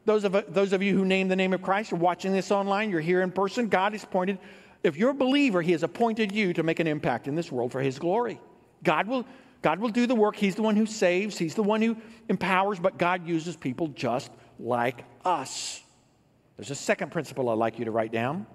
those 0.07 0.25
of, 0.25 0.45
those 0.49 0.73
of 0.73 0.83
you 0.83 0.97
who 0.97 1.05
name 1.05 1.29
the 1.29 1.37
name 1.37 1.53
of 1.53 1.61
Christ 1.61 1.93
are 1.93 1.97
watching 1.97 2.33
this 2.33 2.51
online, 2.51 2.91
you're 2.91 3.01
here 3.01 3.23
in 3.23 3.31
person, 3.31 3.69
God 3.69 3.93
has 3.93 4.05
appointed, 4.05 4.39
if 4.83 4.97
you're 4.97 5.11
a 5.11 5.15
believer, 5.15 5.61
he 5.61 5.73
has 5.73 5.83
appointed 5.83 6.33
you 6.33 6.53
to 6.55 6.63
make 6.63 6.81
an 6.81 6.87
impact 6.87 7.29
in 7.29 7.35
this 7.35 7.53
world 7.53 7.73
for 7.73 7.81
his 7.81 7.99
glory. 7.99 8.41
God 8.85 9.09
will, 9.09 9.27
God 9.63 9.81
will 9.81 9.89
do 9.91 10.07
the 10.07 10.15
work. 10.15 10.37
He's 10.37 10.55
the 10.55 10.63
one 10.63 10.77
who 10.77 10.87
saves, 10.87 11.37
he's 11.37 11.55
the 11.55 11.63
one 11.63 11.83
who 11.83 11.97
empowers, 12.29 12.79
but 12.79 12.97
God 12.97 13.27
uses 13.27 13.57
people 13.57 13.89
just 13.89 14.31
like 14.59 15.05
us. 15.25 15.83
There's 16.57 16.71
a 16.71 16.75
second 16.75 17.11
principle 17.11 17.49
I'd 17.49 17.59
like 17.59 17.79
you 17.79 17.85
to 17.85 17.91
write 17.91 18.13
down. 18.13 18.47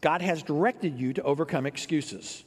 God 0.00 0.22
has 0.22 0.42
directed 0.42 0.98
you 0.98 1.12
to 1.14 1.22
overcome 1.22 1.66
excuses. 1.66 2.44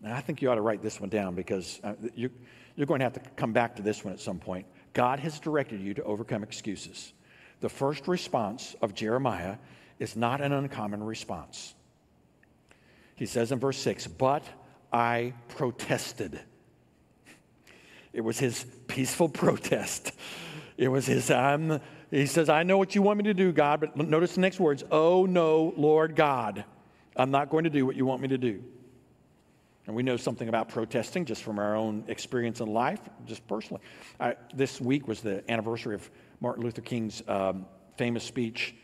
Now, 0.00 0.14
I 0.14 0.20
think 0.20 0.42
you 0.42 0.50
ought 0.50 0.56
to 0.56 0.60
write 0.60 0.82
this 0.82 1.00
one 1.00 1.08
down 1.08 1.34
because 1.34 1.80
uh, 1.82 1.94
you, 2.14 2.30
you're 2.74 2.86
going 2.86 3.00
to 3.00 3.04
have 3.04 3.14
to 3.14 3.20
come 3.36 3.52
back 3.52 3.76
to 3.76 3.82
this 3.82 4.04
one 4.04 4.12
at 4.12 4.20
some 4.20 4.38
point. 4.38 4.66
God 4.92 5.20
has 5.20 5.38
directed 5.38 5.80
you 5.80 5.94
to 5.94 6.02
overcome 6.02 6.42
excuses. 6.42 7.12
The 7.60 7.68
first 7.68 8.06
response 8.06 8.76
of 8.82 8.94
Jeremiah 8.94 9.56
is 9.98 10.16
not 10.16 10.40
an 10.40 10.52
uncommon 10.52 11.02
response. 11.02 11.74
He 13.14 13.26
says 13.26 13.50
in 13.50 13.58
verse 13.58 13.78
6, 13.78 14.06
But 14.08 14.44
I 14.92 15.32
protested. 15.48 16.38
It 18.12 18.20
was 18.20 18.38
his 18.38 18.66
peaceful 18.86 19.28
protest. 19.30 20.12
It 20.76 20.88
was 20.88 21.06
his, 21.06 21.30
I'm, 21.30 21.80
he 22.10 22.26
says, 22.26 22.48
I 22.48 22.62
know 22.62 22.78
what 22.78 22.94
you 22.94 23.02
want 23.02 23.18
me 23.18 23.24
to 23.24 23.34
do, 23.34 23.52
God, 23.52 23.80
but 23.80 23.96
notice 23.96 24.34
the 24.34 24.40
next 24.40 24.60
words 24.60 24.84
Oh, 24.90 25.26
no, 25.26 25.74
Lord 25.76 26.14
God, 26.14 26.64
I'm 27.16 27.30
not 27.30 27.50
going 27.50 27.64
to 27.64 27.70
do 27.70 27.84
what 27.86 27.96
you 27.96 28.06
want 28.06 28.22
me 28.22 28.28
to 28.28 28.38
do. 28.38 28.62
And 29.86 29.94
we 29.94 30.02
know 30.02 30.16
something 30.16 30.48
about 30.48 30.68
protesting 30.68 31.24
just 31.24 31.42
from 31.42 31.58
our 31.58 31.76
own 31.76 32.04
experience 32.08 32.60
in 32.60 32.72
life, 32.72 33.00
just 33.24 33.46
personally. 33.46 33.82
I, 34.18 34.34
this 34.52 34.80
week 34.80 35.06
was 35.06 35.20
the 35.20 35.48
anniversary 35.50 35.94
of 35.94 36.10
Martin 36.40 36.64
Luther 36.64 36.80
King's 36.80 37.22
um, 37.28 37.66
famous 37.96 38.24
speech, 38.24 38.74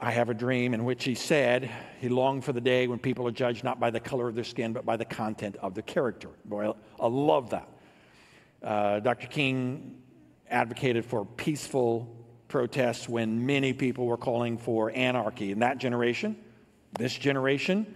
I 0.00 0.10
Have 0.10 0.30
a 0.30 0.34
Dream, 0.34 0.74
in 0.74 0.84
which 0.84 1.04
he 1.04 1.14
said 1.14 1.70
he 2.00 2.08
longed 2.08 2.44
for 2.44 2.52
the 2.52 2.60
day 2.60 2.86
when 2.86 2.98
people 2.98 3.26
are 3.26 3.32
judged 3.32 3.64
not 3.64 3.80
by 3.80 3.90
the 3.90 4.00
color 4.00 4.28
of 4.28 4.34
their 4.34 4.44
skin, 4.44 4.72
but 4.72 4.86
by 4.86 4.96
the 4.96 5.04
content 5.04 5.56
of 5.56 5.74
their 5.74 5.82
character. 5.82 6.30
Boy, 6.44 6.72
I, 7.00 7.06
love 7.06 7.50
that. 7.50 7.68
Uh, 8.62 9.00
Dr. 9.00 9.26
King 9.26 10.00
advocated 10.48 11.04
for 11.04 11.24
peaceful 11.24 12.17
protests 12.48 13.08
when 13.08 13.46
many 13.46 13.72
people 13.72 14.06
were 14.06 14.16
calling 14.16 14.58
for 14.58 14.90
anarchy. 14.90 15.52
In 15.52 15.60
that 15.60 15.78
generation, 15.78 16.36
this 16.98 17.14
generation, 17.14 17.86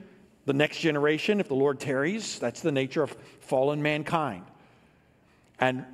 the 0.44 0.52
next 0.52 0.78
generation, 0.78 1.40
if 1.40 1.48
the 1.48 1.54
Lord 1.54 1.80
tarries, 1.80 2.38
that's 2.38 2.60
the 2.60 2.72
nature 2.72 3.02
of 3.02 3.16
fallen 3.40 3.82
mankind. 3.82 4.44
And 5.58 5.84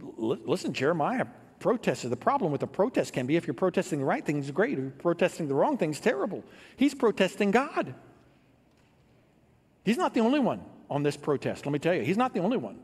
l- 0.00 0.38
listen, 0.44 0.72
Jeremiah 0.72 1.26
protested. 1.58 2.10
The 2.10 2.16
problem 2.16 2.52
with 2.52 2.62
a 2.62 2.66
protest 2.66 3.12
can 3.12 3.26
be 3.26 3.36
if 3.36 3.46
you're 3.46 3.54
protesting 3.54 4.00
the 4.00 4.04
right 4.04 4.24
things, 4.24 4.50
great. 4.50 4.72
If 4.72 4.78
you're 4.78 4.90
protesting 4.90 5.48
the 5.48 5.54
wrong 5.54 5.78
things, 5.78 6.00
terrible. 6.00 6.44
He's 6.76 6.94
protesting 6.94 7.50
God. 7.50 7.94
He's 9.84 9.96
not 9.96 10.14
the 10.14 10.20
only 10.20 10.40
one 10.40 10.60
on 10.90 11.02
this 11.02 11.16
protest. 11.16 11.64
Let 11.66 11.72
me 11.72 11.78
tell 11.78 11.94
you, 11.94 12.02
he's 12.02 12.16
not 12.16 12.34
the 12.34 12.40
only 12.40 12.56
one. 12.56 12.78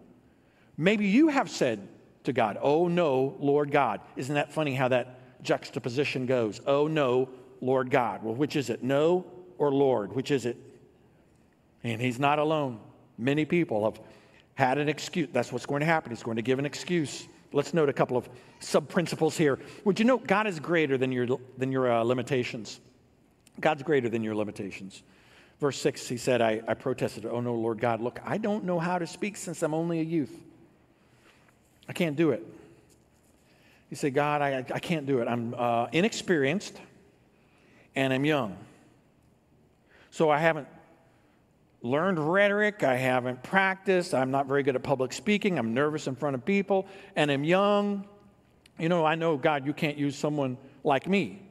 Maybe 0.76 1.06
you 1.06 1.28
have 1.28 1.50
said 1.50 1.86
to 2.28 2.32
God. 2.32 2.58
Oh 2.62 2.88
no, 2.88 3.35
Lord 3.40 3.70
God. 3.70 4.00
Isn't 4.16 4.35
that 4.35 4.52
funny 4.52 4.75
how 4.75 4.88
that 4.88 5.42
juxtaposition 5.42 6.26
goes? 6.26 6.61
Oh 6.66 6.87
no, 6.87 7.28
Lord 7.61 7.90
God. 7.90 8.23
Well, 8.23 8.35
which 8.35 8.54
is 8.54 8.70
it? 8.70 8.82
No 8.82 9.25
or 9.56 9.73
Lord? 9.73 10.14
Which 10.14 10.30
is 10.30 10.47
it? 10.47 10.56
And 11.82 12.00
he's 12.00 12.18
not 12.18 12.38
alone. 12.38 12.80
Many 13.16 13.44
people 13.44 13.85
have 13.85 14.00
had 14.54 14.78
an 14.78 14.88
excuse. 14.88 15.28
That's 15.32 15.52
what's 15.52 15.66
going 15.66 15.80
to 15.80 15.87
happen. 15.87 16.11
He's 16.11 16.23
going 16.23 16.37
to 16.37 16.42
give 16.42 16.58
an 16.58 16.66
excuse. 16.66 17.26
Let's 17.52 17.73
note 17.73 17.88
a 17.88 17.92
couple 17.92 18.16
of 18.16 18.28
sub 18.61 18.88
principles 18.88 19.37
here. 19.37 19.58
Would 19.85 19.99
you 19.99 20.04
note 20.04 20.26
God 20.26 20.47
is 20.47 20.61
greater 20.61 20.99
than 20.99 21.11
your, 21.11 21.26
than 21.56 21.73
your 21.73 21.90
uh, 21.90 22.02
limitations? 22.02 22.80
God's 23.58 23.82
greater 23.82 24.08
than 24.08 24.23
your 24.23 24.35
limitations. 24.35 25.02
Verse 25.61 25.80
6, 25.80 26.06
he 26.06 26.18
said, 26.18 26.42
I, 26.42 26.61
I 26.68 26.75
protested, 26.75 27.25
Oh 27.25 27.40
no, 27.40 27.54
Lord 27.54 27.80
God, 27.80 28.00
look, 28.00 28.20
I 28.25 28.37
don't 28.37 28.64
know 28.64 28.78
how 28.78 28.99
to 28.99 29.06
speak 29.06 29.37
since 29.37 29.62
I'm 29.62 29.75
only 29.75 30.00
a 30.00 30.04
youth. 30.04 30.38
I 31.88 31.92
can't 31.92 32.16
do 32.16 32.30
it. 32.30 32.45
You 33.90 33.97
say, 33.97 34.11
God, 34.11 34.42
I, 34.42 34.59
I 34.59 34.78
can't 34.78 35.07
do 35.07 35.21
it. 35.21 35.28
I'm 35.28 35.54
uh, 35.57 35.87
inexperienced 35.92 36.78
and 37.97 38.12
I'm 38.12 38.25
young. 38.25 38.57
So 40.11 40.30
I 40.30 40.38
haven't 40.38 40.68
learned 41.80 42.18
rhetoric. 42.18 42.83
I 42.83 42.97
haven't 42.97 43.42
practiced. 43.42 44.14
I'm 44.14 44.30
not 44.30 44.47
very 44.47 44.62
good 44.62 44.76
at 44.76 44.83
public 44.83 45.12
speaking. 45.12 45.59
I'm 45.59 45.73
nervous 45.73 46.07
in 46.07 46.16
front 46.16 46.35
of 46.35 46.45
people 46.45 46.87
and 47.16 47.30
I'm 47.30 47.45
young. 47.45 48.07
You 48.78 48.88
know, 48.88 49.04
I 49.04 49.14
know, 49.14 49.37
God, 49.37 49.66
you 49.66 49.73
can't 49.73 49.97
use 49.97 50.16
someone 50.16 50.59
like 50.85 51.09
me. 51.09 51.42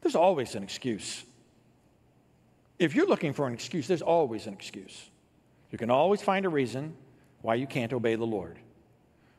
There's 0.00 0.16
always 0.16 0.54
an 0.54 0.62
excuse. 0.62 1.24
If 2.78 2.94
you're 2.94 3.06
looking 3.06 3.32
for 3.32 3.46
an 3.46 3.54
excuse, 3.54 3.86
there's 3.86 4.02
always 4.02 4.46
an 4.46 4.54
excuse. 4.54 5.08
You 5.70 5.78
can 5.78 5.90
always 5.90 6.22
find 6.22 6.46
a 6.46 6.48
reason 6.48 6.96
why 7.42 7.56
you 7.56 7.66
can't 7.66 7.92
obey 7.92 8.14
the 8.14 8.26
Lord. 8.26 8.58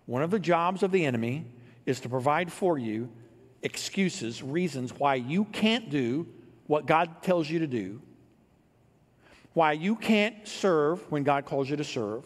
One 0.09 0.23
of 0.23 0.31
the 0.31 0.39
jobs 0.39 0.81
of 0.81 0.91
the 0.91 1.05
enemy 1.05 1.45
is 1.85 1.99
to 1.99 2.09
provide 2.09 2.51
for 2.51 2.79
you 2.79 3.11
excuses, 3.61 4.41
reasons 4.41 4.91
why 4.91 5.13
you 5.13 5.45
can't 5.45 5.91
do 5.91 6.25
what 6.65 6.87
God 6.87 7.21
tells 7.21 7.47
you 7.47 7.59
to 7.59 7.67
do, 7.67 8.01
why 9.53 9.73
you 9.73 9.95
can't 9.95 10.47
serve 10.47 10.99
when 11.11 11.21
God 11.21 11.45
calls 11.45 11.69
you 11.69 11.75
to 11.75 11.83
serve, 11.83 12.25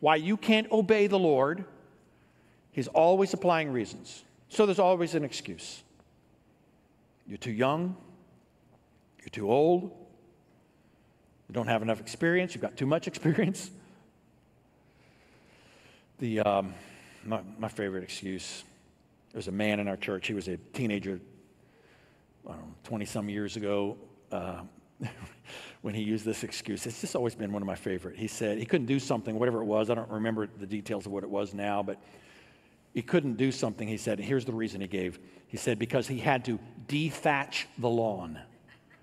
why 0.00 0.16
you 0.16 0.36
can't 0.36 0.68
obey 0.72 1.06
the 1.06 1.16
Lord. 1.16 1.64
He's 2.72 2.88
always 2.88 3.32
applying 3.34 3.70
reasons. 3.70 4.24
So 4.48 4.66
there's 4.66 4.80
always 4.80 5.14
an 5.14 5.22
excuse. 5.22 5.84
You're 7.24 7.38
too 7.38 7.52
young, 7.52 7.96
you're 9.20 9.30
too 9.30 9.48
old, 9.48 9.92
you 11.48 11.52
don't 11.52 11.68
have 11.68 11.82
enough 11.82 12.00
experience, 12.00 12.52
you've 12.52 12.62
got 12.62 12.76
too 12.76 12.86
much 12.86 13.06
experience. 13.12 13.70
The, 16.20 16.40
um, 16.40 16.74
my, 17.24 17.40
my 17.58 17.68
favorite 17.68 18.04
excuse 18.04 18.64
there's 19.32 19.48
a 19.48 19.52
man 19.52 19.78
in 19.78 19.86
our 19.86 19.96
church, 19.96 20.26
he 20.26 20.34
was 20.34 20.48
a 20.48 20.56
teenager, 20.72 21.20
I 22.46 22.52
don't 22.52 22.60
know, 22.60 22.74
20 22.84 23.04
some 23.04 23.28
years 23.28 23.56
ago. 23.56 23.96
Uh, 24.30 24.62
when 25.82 25.94
he 25.94 26.02
used 26.02 26.26
this 26.26 26.44
excuse. 26.44 26.84
It's 26.84 27.00
just 27.00 27.16
always 27.16 27.34
been 27.34 27.52
one 27.52 27.62
of 27.62 27.66
my 27.66 27.74
favorite. 27.74 28.16
He 28.16 28.26
said 28.26 28.58
he 28.58 28.66
couldn't 28.66 28.86
do 28.86 28.98
something, 28.98 29.38
whatever 29.38 29.62
it 29.62 29.64
was. 29.64 29.88
I 29.88 29.94
don't 29.94 30.10
remember 30.10 30.46
the 30.46 30.66
details 30.66 31.06
of 31.06 31.12
what 31.12 31.22
it 31.22 31.30
was 31.30 31.54
now, 31.54 31.82
but 31.82 31.98
he 32.92 33.00
couldn't 33.00 33.36
do 33.36 33.50
something. 33.50 33.88
He 33.88 33.96
said, 33.96 34.18
and 34.18 34.28
here's 34.28 34.44
the 34.44 34.52
reason 34.52 34.82
he 34.82 34.88
gave. 34.88 35.18
He 35.46 35.56
said, 35.56 35.78
because 35.78 36.06
he 36.06 36.18
had 36.18 36.44
to 36.46 36.58
dethatch 36.86 37.64
the 37.78 37.88
lawn. 37.88 38.38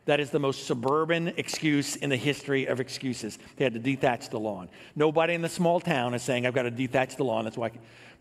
That 0.08 0.22
is 0.22 0.30
the 0.30 0.40
most 0.40 0.66
suburban 0.66 1.34
excuse 1.36 1.98
in 1.98 2.10
the 2.10 2.16
history 2.16 2.66
of 2.66 2.80
excuses. 2.80 3.38
They 3.58 3.66
had 3.66 3.74
to 3.74 3.80
dethatch 3.80 4.30
the 4.30 4.40
lawn. 4.40 4.70
Nobody 4.96 5.34
in 5.34 5.42
the 5.42 5.50
small 5.50 5.82
town 5.82 6.14
is 6.14 6.24
saying, 6.24 6.46
I've 6.46 6.54
got 6.54 6.64
to 6.64 6.72
dethatch 6.72 7.18
the 7.18 7.26
lawn. 7.26 7.44
That's 7.44 7.58
why. 7.58 7.72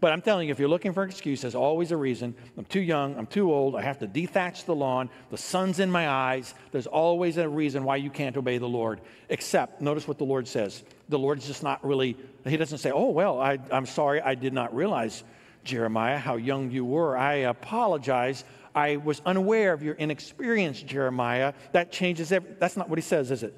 But 0.00 0.12
I'm 0.12 0.21
telling 0.21 0.49
you, 0.49 0.52
if 0.52 0.59
you're 0.59 0.69
looking 0.69 0.93
for 0.93 1.05
an 1.05 1.11
excuse, 1.11 1.43
there's 1.43 1.55
always 1.55 1.93
a 1.93 1.97
reason. 1.97 2.35
I'm 2.59 2.64
too 2.64 2.81
young. 2.81 3.16
I'm 3.16 3.28
too 3.28 3.52
old. 3.52 3.76
I 3.76 3.83
have 3.83 4.00
to 4.00 4.09
dethatch 4.09 4.64
the 4.64 4.75
lawn. 4.75 5.09
The 5.31 5.38
sun's 5.38 5.78
in 5.78 5.88
my 5.88 6.09
eyes. 6.09 6.55
There's 6.73 6.88
always 6.88 7.37
a 7.37 7.49
reason 7.49 7.85
why 7.85 7.97
you 7.97 8.11
can't 8.11 8.37
obey 8.37 8.59
the 8.59 8.69
Lord. 8.69 9.00
Except, 9.28 9.81
notice 9.81 10.09
what 10.09 10.19
the 10.19 10.25
Lord 10.25 10.49
says. 10.49 10.83
The 11.09 11.21
Lord's 11.21 11.47
just 11.47 11.62
not 11.62 11.87
really, 11.87 12.16
He 12.45 12.57
doesn't 12.57 12.78
say, 12.78 12.90
Oh, 12.90 13.11
well, 13.11 13.40
I, 13.40 13.59
I'm 13.71 13.87
sorry. 13.87 14.21
I 14.21 14.35
did 14.35 14.52
not 14.52 14.75
realize, 14.75 15.23
Jeremiah, 15.62 16.19
how 16.19 16.35
young 16.35 16.73
you 16.73 16.85
were. 16.85 17.16
I 17.16 17.35
apologize. 17.35 18.45
I 18.76 18.97
was 18.99 19.23
unaware 19.25 19.73
of 19.73 19.83
your 19.83 19.95
inexperience, 19.95 20.83
Jeremiah. 20.83 21.54
That 21.73 21.90
changes 21.90 22.30
every, 22.30 22.54
that's 22.59 22.76
not 22.76 22.90
what 22.90 22.99
he 22.99 23.02
says, 23.02 23.30
is 23.30 23.42
it? 23.42 23.54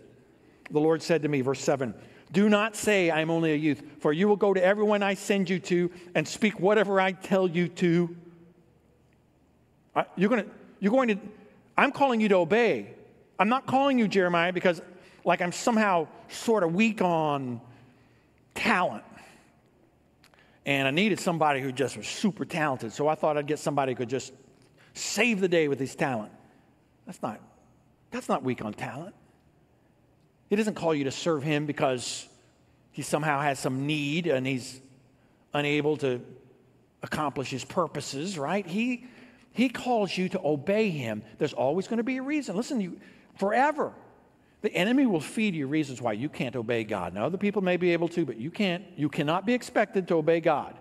The 0.70 0.78
Lord 0.78 1.02
said 1.02 1.22
to 1.22 1.28
me, 1.28 1.40
verse 1.40 1.60
7, 1.60 1.92
do 2.30 2.48
not 2.48 2.76
say, 2.76 3.10
I'm 3.10 3.28
only 3.28 3.52
a 3.52 3.56
youth, 3.56 3.82
for 3.98 4.12
you 4.12 4.28
will 4.28 4.36
go 4.36 4.54
to 4.54 4.62
everyone 4.62 5.02
I 5.02 5.14
send 5.14 5.50
you 5.50 5.58
to 5.60 5.90
and 6.14 6.26
speak 6.26 6.60
whatever 6.60 7.00
I 7.00 7.12
tell 7.12 7.48
you 7.48 7.66
to. 7.68 8.16
You're, 10.16 10.30
gonna, 10.30 10.44
you're 10.78 10.92
going 10.92 11.08
to, 11.08 11.18
I'm 11.76 11.90
calling 11.90 12.20
you 12.20 12.28
to 12.28 12.36
obey. 12.36 12.94
I'm 13.40 13.48
not 13.48 13.66
calling 13.66 13.98
you, 13.98 14.06
Jeremiah, 14.06 14.52
because 14.52 14.80
like 15.24 15.42
I'm 15.42 15.52
somehow 15.52 16.06
sort 16.28 16.62
of 16.62 16.74
weak 16.74 17.02
on 17.02 17.60
talent. 18.54 19.04
And 20.64 20.86
I 20.86 20.92
needed 20.92 21.18
somebody 21.18 21.60
who 21.60 21.72
just 21.72 21.96
was 21.96 22.06
super 22.06 22.44
talented. 22.44 22.92
So 22.92 23.08
I 23.08 23.16
thought 23.16 23.36
I'd 23.36 23.46
get 23.46 23.58
somebody 23.58 23.92
who 23.92 23.96
could 23.96 24.10
just 24.10 24.32
save 24.94 25.40
the 25.40 25.48
day 25.48 25.68
with 25.68 25.78
his 25.78 25.94
talent. 25.94 26.32
That's 27.06 27.22
not, 27.22 27.40
that's 28.10 28.28
not 28.28 28.42
weak 28.42 28.64
on 28.64 28.72
talent. 28.74 29.14
He 30.50 30.56
doesn't 30.56 30.74
call 30.74 30.94
you 30.94 31.04
to 31.04 31.10
serve 31.10 31.42
him 31.42 31.66
because 31.66 32.26
he 32.90 33.02
somehow 33.02 33.40
has 33.40 33.58
some 33.58 33.86
need 33.86 34.26
and 34.26 34.46
he's 34.46 34.80
unable 35.52 35.96
to 35.98 36.20
accomplish 37.02 37.50
his 37.50 37.64
purposes, 37.64 38.38
right? 38.38 38.66
He, 38.66 39.06
he 39.52 39.68
calls 39.68 40.16
you 40.16 40.28
to 40.30 40.40
obey 40.42 40.90
him. 40.90 41.22
There's 41.38 41.52
always 41.52 41.86
going 41.86 41.98
to 41.98 42.04
be 42.04 42.16
a 42.16 42.22
reason. 42.22 42.56
Listen, 42.56 42.80
you 42.80 42.98
forever. 43.36 43.92
The 44.60 44.74
enemy 44.74 45.06
will 45.06 45.20
feed 45.20 45.54
you 45.54 45.68
reasons 45.68 46.02
why 46.02 46.12
you 46.14 46.28
can't 46.28 46.56
obey 46.56 46.82
God. 46.82 47.14
Now, 47.14 47.26
other 47.26 47.38
people 47.38 47.62
may 47.62 47.76
be 47.76 47.92
able 47.92 48.08
to, 48.08 48.26
but 48.26 48.38
you 48.38 48.50
can't. 48.50 48.84
You 48.96 49.08
cannot 49.08 49.46
be 49.46 49.54
expected 49.54 50.08
to 50.08 50.16
obey 50.16 50.40
God. 50.40 50.76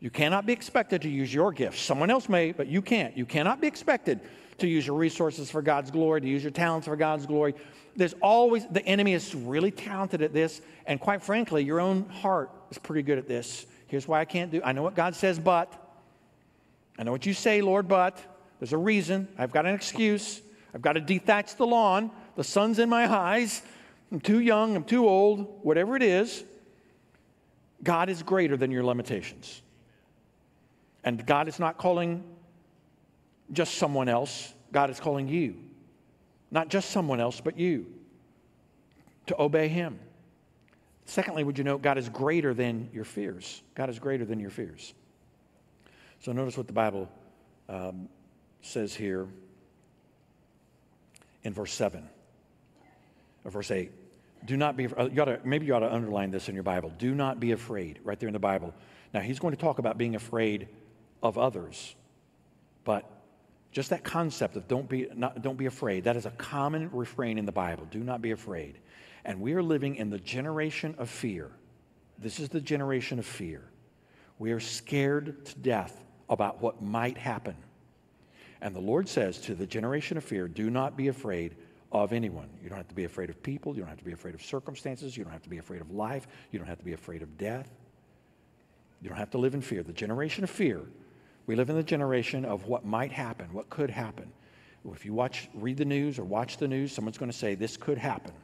You 0.00 0.10
cannot 0.10 0.46
be 0.46 0.52
expected 0.52 1.02
to 1.02 1.08
use 1.08 1.32
your 1.32 1.52
gifts. 1.52 1.80
Someone 1.80 2.10
else 2.10 2.28
may, 2.28 2.52
but 2.52 2.68
you 2.68 2.82
can't. 2.82 3.16
You 3.16 3.26
cannot 3.26 3.60
be 3.60 3.66
expected 3.66 4.20
to 4.58 4.68
use 4.68 4.86
your 4.86 4.96
resources 4.96 5.50
for 5.50 5.62
God's 5.62 5.90
glory, 5.90 6.20
to 6.20 6.28
use 6.28 6.42
your 6.42 6.52
talents 6.52 6.86
for 6.86 6.96
God's 6.96 7.26
glory. 7.26 7.54
There's 7.96 8.14
always, 8.22 8.66
the 8.68 8.84
enemy 8.84 9.12
is 9.14 9.34
really 9.34 9.70
talented 9.70 10.22
at 10.22 10.32
this, 10.32 10.60
and 10.86 11.00
quite 11.00 11.22
frankly, 11.22 11.64
your 11.64 11.80
own 11.80 12.08
heart 12.08 12.50
is 12.70 12.78
pretty 12.78 13.02
good 13.02 13.18
at 13.18 13.26
this. 13.26 13.66
Here's 13.88 14.06
why 14.06 14.20
I 14.20 14.24
can't 14.24 14.50
do 14.50 14.60
I 14.64 14.72
know 14.72 14.82
what 14.82 14.94
God 14.94 15.14
says, 15.14 15.38
but. 15.38 15.72
I 16.98 17.04
know 17.04 17.12
what 17.12 17.26
you 17.26 17.34
say, 17.34 17.60
Lord, 17.60 17.88
but. 17.88 18.20
There's 18.60 18.72
a 18.72 18.78
reason. 18.78 19.28
I've 19.38 19.52
got 19.52 19.66
an 19.66 19.74
excuse. 19.74 20.40
I've 20.74 20.82
got 20.82 20.94
to 20.94 21.00
dethatch 21.00 21.56
the 21.56 21.66
lawn. 21.66 22.10
The 22.36 22.44
sun's 22.44 22.78
in 22.78 22.88
my 22.88 23.10
eyes. 23.10 23.62
I'm 24.10 24.20
too 24.20 24.40
young. 24.40 24.76
I'm 24.76 24.84
too 24.84 25.08
old. 25.08 25.60
Whatever 25.62 25.96
it 25.96 26.02
is, 26.02 26.44
God 27.82 28.08
is 28.08 28.22
greater 28.22 28.56
than 28.56 28.70
your 28.70 28.84
limitations. 28.84 29.62
And 31.04 31.24
God 31.24 31.48
is 31.48 31.58
not 31.58 31.78
calling 31.78 32.24
just 33.52 33.74
someone 33.74 34.08
else, 34.08 34.52
God 34.72 34.90
is 34.90 35.00
calling 35.00 35.28
you. 35.28 35.56
Not 36.50 36.68
just 36.68 36.90
someone 36.90 37.20
else, 37.20 37.40
but 37.40 37.58
you 37.58 37.86
to 39.26 39.40
obey 39.40 39.68
Him. 39.68 39.98
Secondly, 41.04 41.44
would 41.44 41.56
you 41.56 41.64
know 41.64 41.78
God 41.78 41.96
is 41.96 42.08
greater 42.08 42.52
than 42.52 42.90
your 42.92 43.04
fears? 43.04 43.62
God 43.74 43.88
is 43.88 43.98
greater 43.98 44.24
than 44.24 44.40
your 44.40 44.50
fears. 44.50 44.92
So 46.20 46.32
notice 46.32 46.56
what 46.56 46.66
the 46.66 46.72
Bible 46.72 47.08
um, 47.68 48.08
says 48.60 48.94
here 48.94 49.26
in 51.44 51.52
verse 51.52 51.72
7 51.72 52.06
or 53.44 53.50
verse 53.50 53.70
8. 53.70 53.90
Do 54.44 54.56
not 54.56 54.76
be, 54.76 54.86
uh, 54.86 55.08
you 55.12 55.22
ought 55.22 55.26
to, 55.26 55.40
maybe 55.44 55.66
you 55.66 55.74
ought 55.74 55.80
to 55.80 55.92
underline 55.92 56.30
this 56.30 56.48
in 56.48 56.54
your 56.54 56.64
Bible. 56.64 56.92
Do 56.98 57.14
not 57.14 57.40
be 57.40 57.52
afraid, 57.52 58.00
right 58.04 58.18
there 58.18 58.28
in 58.28 58.32
the 58.32 58.38
Bible. 58.38 58.74
Now, 59.14 59.20
he's 59.20 59.38
going 59.38 59.54
to 59.54 59.60
talk 59.60 59.78
about 59.78 59.98
being 59.98 60.14
afraid 60.14 60.68
of 61.22 61.38
others, 61.38 61.94
but 62.84 63.04
just 63.72 63.90
that 63.90 64.04
concept 64.04 64.56
of 64.56 64.66
don't 64.66 64.88
be, 64.88 65.08
not, 65.14 65.42
don't 65.42 65.58
be 65.58 65.66
afraid, 65.66 66.04
that 66.04 66.16
is 66.16 66.26
a 66.26 66.30
common 66.30 66.90
refrain 66.92 67.38
in 67.38 67.46
the 67.46 67.52
Bible. 67.52 67.86
Do 67.90 68.00
not 68.00 68.22
be 68.22 68.30
afraid. 68.30 68.78
And 69.24 69.40
we 69.40 69.52
are 69.54 69.62
living 69.62 69.96
in 69.96 70.10
the 70.10 70.18
generation 70.18 70.94
of 70.98 71.10
fear. 71.10 71.50
This 72.18 72.40
is 72.40 72.48
the 72.48 72.60
generation 72.60 73.18
of 73.18 73.26
fear. 73.26 73.62
We 74.38 74.52
are 74.52 74.60
scared 74.60 75.44
to 75.46 75.58
death 75.58 76.04
about 76.28 76.62
what 76.62 76.82
might 76.82 77.18
happen. 77.18 77.56
And 78.60 78.74
the 78.74 78.80
Lord 78.80 79.08
says 79.08 79.38
to 79.42 79.54
the 79.54 79.66
generation 79.66 80.16
of 80.16 80.24
fear, 80.24 80.48
do 80.48 80.70
not 80.70 80.96
be 80.96 81.08
afraid 81.08 81.56
of 81.92 82.12
anyone. 82.12 82.48
You 82.62 82.68
don't 82.68 82.78
have 82.78 82.88
to 82.88 82.94
be 82.94 83.04
afraid 83.04 83.30
of 83.30 83.42
people. 83.42 83.74
You 83.74 83.80
don't 83.80 83.88
have 83.88 83.98
to 83.98 84.04
be 84.04 84.12
afraid 84.12 84.34
of 84.34 84.42
circumstances. 84.42 85.16
You 85.16 85.24
don't 85.24 85.32
have 85.32 85.42
to 85.42 85.48
be 85.48 85.58
afraid 85.58 85.80
of 85.80 85.90
life. 85.90 86.26
You 86.50 86.58
don't 86.58 86.68
have 86.68 86.78
to 86.78 86.84
be 86.84 86.92
afraid 86.92 87.22
of 87.22 87.38
death. 87.38 87.68
You 89.00 89.08
don't 89.08 89.18
have 89.18 89.30
to 89.30 89.38
live 89.38 89.54
in 89.54 89.60
fear. 89.60 89.82
The 89.82 89.92
generation 89.92 90.44
of 90.44 90.50
fear 90.50 90.82
we 91.48 91.56
live 91.56 91.70
in 91.70 91.76
the 91.76 91.82
generation 91.82 92.44
of 92.44 92.66
what 92.66 92.84
might 92.84 93.10
happen, 93.10 93.48
what 93.52 93.70
could 93.70 93.88
happen. 93.88 94.30
If 94.92 95.06
you 95.06 95.14
watch, 95.14 95.48
read 95.54 95.78
the 95.78 95.84
news 95.86 96.18
or 96.18 96.24
watch 96.24 96.58
the 96.58 96.68
news, 96.68 96.92
someone's 96.92 97.16
going 97.16 97.30
to 97.30 97.36
say 97.36 97.54
this 97.54 97.78
could 97.78 97.96
happen. 97.96 98.34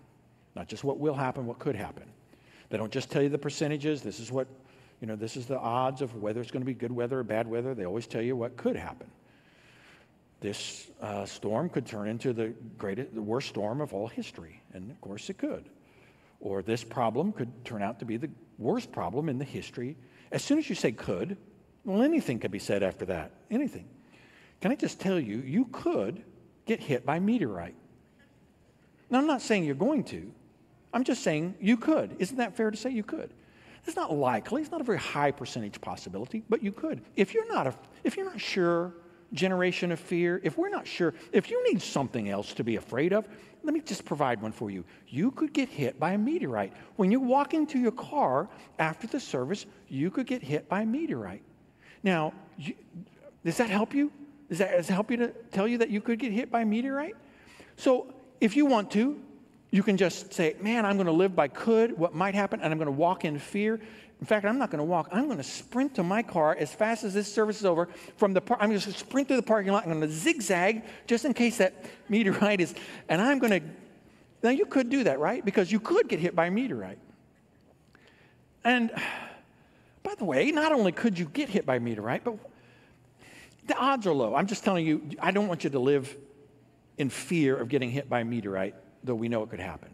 Not 0.56 0.68
just 0.68 0.84
what 0.84 0.98
will 0.98 1.14
happen, 1.14 1.46
what 1.46 1.58
could 1.58 1.76
happen. 1.76 2.04
They 2.70 2.78
don't 2.78 2.90
just 2.90 3.10
tell 3.10 3.22
you 3.22 3.28
the 3.28 3.36
percentages. 3.36 4.00
This 4.00 4.20
is 4.20 4.32
what, 4.32 4.48
you 5.02 5.06
know, 5.06 5.16
this 5.16 5.36
is 5.36 5.44
the 5.44 5.58
odds 5.58 6.00
of 6.00 6.14
whether 6.16 6.40
it's 6.40 6.50
going 6.50 6.62
to 6.62 6.66
be 6.66 6.72
good 6.72 6.92
weather 6.92 7.20
or 7.20 7.24
bad 7.24 7.46
weather. 7.46 7.74
They 7.74 7.84
always 7.84 8.06
tell 8.06 8.22
you 8.22 8.36
what 8.36 8.56
could 8.56 8.74
happen. 8.74 9.10
This 10.40 10.88
uh, 11.02 11.26
storm 11.26 11.68
could 11.68 11.84
turn 11.84 12.08
into 12.08 12.32
the 12.32 12.54
greatest, 12.78 13.14
the 13.14 13.22
worst 13.22 13.50
storm 13.50 13.82
of 13.82 13.92
all 13.92 14.08
history, 14.08 14.62
and 14.72 14.90
of 14.90 14.98
course 15.02 15.28
it 15.28 15.36
could. 15.36 15.66
Or 16.40 16.62
this 16.62 16.82
problem 16.82 17.32
could 17.32 17.66
turn 17.66 17.82
out 17.82 17.98
to 17.98 18.06
be 18.06 18.16
the 18.16 18.30
worst 18.58 18.92
problem 18.92 19.28
in 19.28 19.36
the 19.36 19.44
history. 19.44 19.96
As 20.32 20.42
soon 20.42 20.58
as 20.58 20.70
you 20.70 20.74
say 20.74 20.90
could, 20.90 21.36
well, 21.84 22.02
anything 22.02 22.38
could 22.38 22.50
be 22.50 22.58
said 22.58 22.82
after 22.82 23.04
that. 23.06 23.32
Anything. 23.50 23.86
Can 24.60 24.72
I 24.72 24.76
just 24.76 25.00
tell 25.00 25.18
you, 25.18 25.38
you 25.38 25.66
could 25.66 26.22
get 26.64 26.80
hit 26.80 27.04
by 27.04 27.16
a 27.16 27.20
meteorite. 27.20 27.74
Now, 29.10 29.18
I'm 29.18 29.26
not 29.26 29.42
saying 29.42 29.64
you're 29.64 29.74
going 29.74 30.04
to. 30.04 30.32
I'm 30.92 31.04
just 31.04 31.22
saying 31.22 31.56
you 31.60 31.76
could. 31.76 32.16
Isn't 32.18 32.38
that 32.38 32.56
fair 32.56 32.70
to 32.70 32.76
say 32.76 32.90
you 32.90 33.02
could? 33.02 33.34
It's 33.86 33.96
not 33.96 34.14
likely. 34.14 34.62
It's 34.62 34.70
not 34.70 34.80
a 34.80 34.84
very 34.84 34.98
high 34.98 35.30
percentage 35.30 35.80
possibility, 35.80 36.42
but 36.48 36.62
you 36.62 36.72
could. 36.72 37.02
If 37.16 37.34
you're 37.34 37.48
not 37.52 37.66
a, 37.66 37.74
if 38.02 38.16
you're 38.16 38.24
not 38.24 38.40
sure, 38.40 38.94
generation 39.34 39.92
of 39.92 40.00
fear, 40.00 40.40
if 40.42 40.56
we're 40.56 40.70
not 40.70 40.86
sure, 40.86 41.12
if 41.32 41.50
you 41.50 41.62
need 41.70 41.82
something 41.82 42.30
else 42.30 42.54
to 42.54 42.64
be 42.64 42.76
afraid 42.76 43.12
of, 43.12 43.28
let 43.62 43.74
me 43.74 43.80
just 43.80 44.04
provide 44.04 44.40
one 44.40 44.52
for 44.52 44.70
you. 44.70 44.84
You 45.08 45.30
could 45.32 45.52
get 45.52 45.68
hit 45.68 45.98
by 45.98 46.12
a 46.12 46.18
meteorite. 46.18 46.72
When 46.96 47.10
you 47.10 47.20
walk 47.20 47.52
into 47.52 47.78
your 47.78 47.92
car 47.92 48.48
after 48.78 49.06
the 49.06 49.20
service, 49.20 49.66
you 49.88 50.10
could 50.10 50.26
get 50.26 50.42
hit 50.42 50.68
by 50.68 50.82
a 50.82 50.86
meteorite. 50.86 51.42
Now, 52.04 52.34
you, 52.56 52.74
does 53.44 53.56
that 53.56 53.70
help 53.70 53.92
you? 53.94 54.12
Does 54.48 54.58
that, 54.58 54.76
does 54.76 54.86
that 54.86 54.92
help 54.92 55.10
you 55.10 55.16
to 55.16 55.28
tell 55.50 55.66
you 55.66 55.78
that 55.78 55.90
you 55.90 56.00
could 56.00 56.20
get 56.20 56.30
hit 56.30 56.52
by 56.52 56.60
a 56.60 56.66
meteorite? 56.66 57.16
So, 57.76 58.14
if 58.40 58.54
you 58.54 58.66
want 58.66 58.90
to, 58.92 59.20
you 59.70 59.82
can 59.82 59.96
just 59.96 60.32
say, 60.32 60.54
Man, 60.60 60.86
I'm 60.86 60.96
going 60.96 61.06
to 61.06 61.12
live 61.12 61.34
by 61.34 61.48
could, 61.48 61.98
what 61.98 62.14
might 62.14 62.34
happen, 62.34 62.60
and 62.60 62.70
I'm 62.70 62.78
going 62.78 62.86
to 62.86 62.92
walk 62.92 63.24
in 63.24 63.38
fear. 63.38 63.80
In 64.20 64.26
fact, 64.26 64.44
I'm 64.44 64.58
not 64.58 64.70
going 64.70 64.78
to 64.78 64.84
walk. 64.84 65.08
I'm 65.12 65.26
going 65.26 65.38
to 65.38 65.42
sprint 65.42 65.96
to 65.96 66.02
my 66.02 66.22
car 66.22 66.56
as 66.58 66.72
fast 66.72 67.04
as 67.04 67.12
this 67.12 67.32
service 67.32 67.58
is 67.58 67.64
over. 67.64 67.88
From 68.16 68.32
the 68.32 68.40
par- 68.40 68.58
I'm 68.60 68.68
going 68.68 68.80
to 68.80 68.92
sprint 68.92 69.28
through 69.28 69.38
the 69.38 69.42
parking 69.42 69.72
lot. 69.72 69.84
I'm 69.84 69.90
going 69.90 70.00
to 70.02 70.14
zigzag 70.14 70.84
just 71.06 71.24
in 71.24 71.34
case 71.34 71.58
that 71.58 71.84
meteorite 72.08 72.60
is. 72.60 72.74
And 73.08 73.20
I'm 73.20 73.38
going 73.38 73.60
to. 73.60 73.66
Now 74.42 74.50
you 74.50 74.66
could 74.66 74.90
do 74.90 75.04
that, 75.04 75.18
right? 75.18 75.44
Because 75.44 75.72
you 75.72 75.80
could 75.80 76.08
get 76.08 76.20
hit 76.20 76.36
by 76.36 76.46
a 76.46 76.50
meteorite. 76.50 76.98
And 78.62 78.92
by 80.04 80.14
the 80.14 80.24
way, 80.24 80.52
not 80.52 80.70
only 80.70 80.92
could 80.92 81.18
you 81.18 81.24
get 81.24 81.48
hit 81.48 81.66
by 81.66 81.76
a 81.76 81.80
meteorite, 81.80 82.22
but 82.22 82.36
the 83.66 83.76
odds 83.76 84.06
are 84.06 84.12
low. 84.12 84.34
I'm 84.36 84.46
just 84.46 84.62
telling 84.62 84.86
you, 84.86 85.02
I 85.18 85.32
don't 85.32 85.48
want 85.48 85.64
you 85.64 85.70
to 85.70 85.78
live 85.78 86.14
in 86.98 87.10
fear 87.10 87.56
of 87.56 87.68
getting 87.68 87.90
hit 87.90 88.08
by 88.08 88.20
a 88.20 88.24
meteorite, 88.24 88.74
though 89.02 89.14
we 89.14 89.28
know 89.28 89.42
it 89.42 89.50
could 89.50 89.60
happen. 89.60 89.88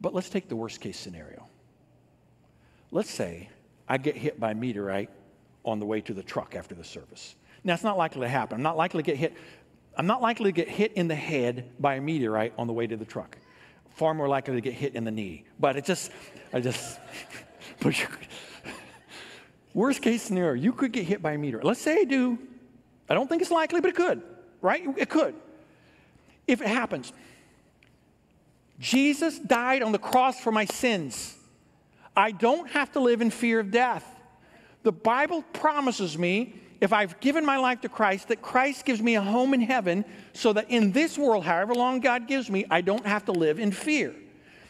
But 0.00 0.12
let's 0.12 0.28
take 0.28 0.48
the 0.48 0.56
worst 0.56 0.80
case 0.80 0.98
scenario. 0.98 1.46
Let's 2.90 3.10
say 3.10 3.48
I 3.88 3.98
get 3.98 4.16
hit 4.16 4.38
by 4.38 4.50
a 4.50 4.54
meteorite 4.54 5.10
on 5.64 5.78
the 5.78 5.86
way 5.86 6.00
to 6.02 6.14
the 6.14 6.22
truck 6.22 6.54
after 6.56 6.74
the 6.74 6.84
service. 6.84 7.36
Now, 7.64 7.74
it's 7.74 7.84
not 7.84 7.96
likely 7.96 8.22
to 8.22 8.28
happen. 8.28 8.56
I'm 8.56 8.62
not 8.62 8.76
likely 8.76 9.02
to 9.02 9.06
get 9.06 9.16
hit. 9.16 9.34
I'm 9.96 10.06
not 10.06 10.20
likely 10.20 10.46
to 10.46 10.52
get 10.52 10.68
hit 10.68 10.92
in 10.92 11.08
the 11.08 11.14
head 11.14 11.70
by 11.80 11.94
a 11.94 12.00
meteorite 12.00 12.52
on 12.58 12.66
the 12.66 12.72
way 12.72 12.86
to 12.86 12.96
the 12.96 13.04
truck. 13.04 13.38
Far 13.96 14.12
more 14.12 14.28
likely 14.28 14.54
to 14.54 14.60
get 14.60 14.74
hit 14.74 14.94
in 14.94 15.04
the 15.04 15.10
knee. 15.10 15.44
But 15.58 15.76
it 15.76 15.86
just, 15.86 16.12
I 16.52 16.60
just, 16.60 17.00
worst 19.74 20.02
case 20.02 20.22
scenario, 20.22 20.52
you 20.52 20.72
could 20.72 20.92
get 20.92 21.06
hit 21.06 21.22
by 21.22 21.32
a 21.32 21.38
meteor. 21.38 21.62
Let's 21.62 21.80
say 21.80 22.00
I 22.00 22.04
do. 22.04 22.38
I 23.08 23.14
don't 23.14 23.26
think 23.26 23.40
it's 23.40 23.50
likely, 23.50 23.80
but 23.80 23.88
it 23.88 23.96
could, 23.96 24.22
right? 24.60 24.82
It 24.98 25.08
could. 25.08 25.34
If 26.46 26.60
it 26.60 26.68
happens, 26.68 27.12
Jesus 28.78 29.38
died 29.38 29.82
on 29.82 29.92
the 29.92 29.98
cross 29.98 30.38
for 30.40 30.52
my 30.52 30.66
sins. 30.66 31.34
I 32.14 32.32
don't 32.32 32.70
have 32.70 32.92
to 32.92 33.00
live 33.00 33.22
in 33.22 33.30
fear 33.30 33.60
of 33.60 33.70
death. 33.70 34.04
The 34.82 34.92
Bible 34.92 35.42
promises 35.54 36.18
me 36.18 36.54
if 36.80 36.92
I've 36.92 37.18
given 37.20 37.44
my 37.44 37.56
life 37.56 37.80
to 37.82 37.88
Christ, 37.88 38.28
that 38.28 38.42
Christ 38.42 38.84
gives 38.84 39.00
me 39.00 39.14
a 39.14 39.22
home 39.22 39.54
in 39.54 39.60
heaven 39.60 40.04
so 40.32 40.52
that 40.52 40.70
in 40.70 40.92
this 40.92 41.16
world, 41.16 41.44
however 41.44 41.74
long 41.74 42.00
God 42.00 42.26
gives 42.26 42.50
me, 42.50 42.66
I 42.70 42.80
don't 42.80 43.06
have 43.06 43.24
to 43.26 43.32
live 43.32 43.58
in 43.58 43.72
fear. 43.72 44.14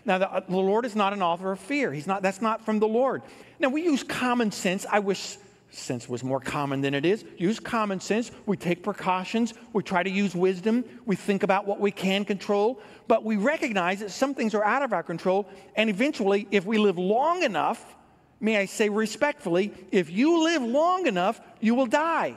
Now, 0.04 0.18
the, 0.18 0.32
uh, 0.32 0.40
the, 0.40 0.56
Lord 0.56 0.84
is 0.84 0.94
not 0.94 1.12
an 1.12 1.20
author 1.20 1.50
of 1.50 1.58
fear. 1.58 1.92
He's 1.92 2.06
not, 2.06 2.22
that's 2.22 2.40
not 2.40 2.64
from 2.64 2.78
the 2.78 2.86
Lord. 2.86 3.22
Now, 3.58 3.68
we 3.68 3.82
use 3.82 4.04
common 4.04 4.52
sense. 4.52 4.86
I 4.90 5.00
wish 5.00 5.36
sense 5.70 6.08
was 6.08 6.22
more 6.22 6.38
common 6.38 6.80
than 6.80 6.94
it 6.94 7.04
is. 7.04 7.24
Use 7.36 7.58
common 7.58 7.98
sense. 7.98 8.30
We 8.46 8.56
take 8.56 8.84
precautions. 8.84 9.54
We 9.72 9.82
try 9.82 10.04
to 10.04 10.10
use 10.10 10.34
wisdom. 10.34 10.84
We 11.06 11.16
think 11.16 11.42
about 11.42 11.66
what 11.66 11.80
we 11.80 11.90
can 11.90 12.24
control. 12.24 12.80
But 13.08 13.24
we 13.24 13.36
recognize 13.36 13.98
that 13.98 14.12
some 14.12 14.32
things 14.32 14.54
are 14.54 14.64
out 14.64 14.82
of 14.82 14.92
our 14.92 15.02
control. 15.02 15.48
And 15.74 15.90
eventually, 15.90 16.46
if 16.52 16.64
we 16.64 16.78
live 16.78 16.98
long 16.98 17.42
enough, 17.42 17.96
may 18.40 18.56
I 18.56 18.66
say 18.66 18.88
respectfully, 18.88 19.72
if 19.90 20.10
you 20.10 20.44
live 20.44 20.62
long 20.62 21.06
enough, 21.06 21.40
you 21.60 21.74
will 21.74 21.86
die. 21.86 22.36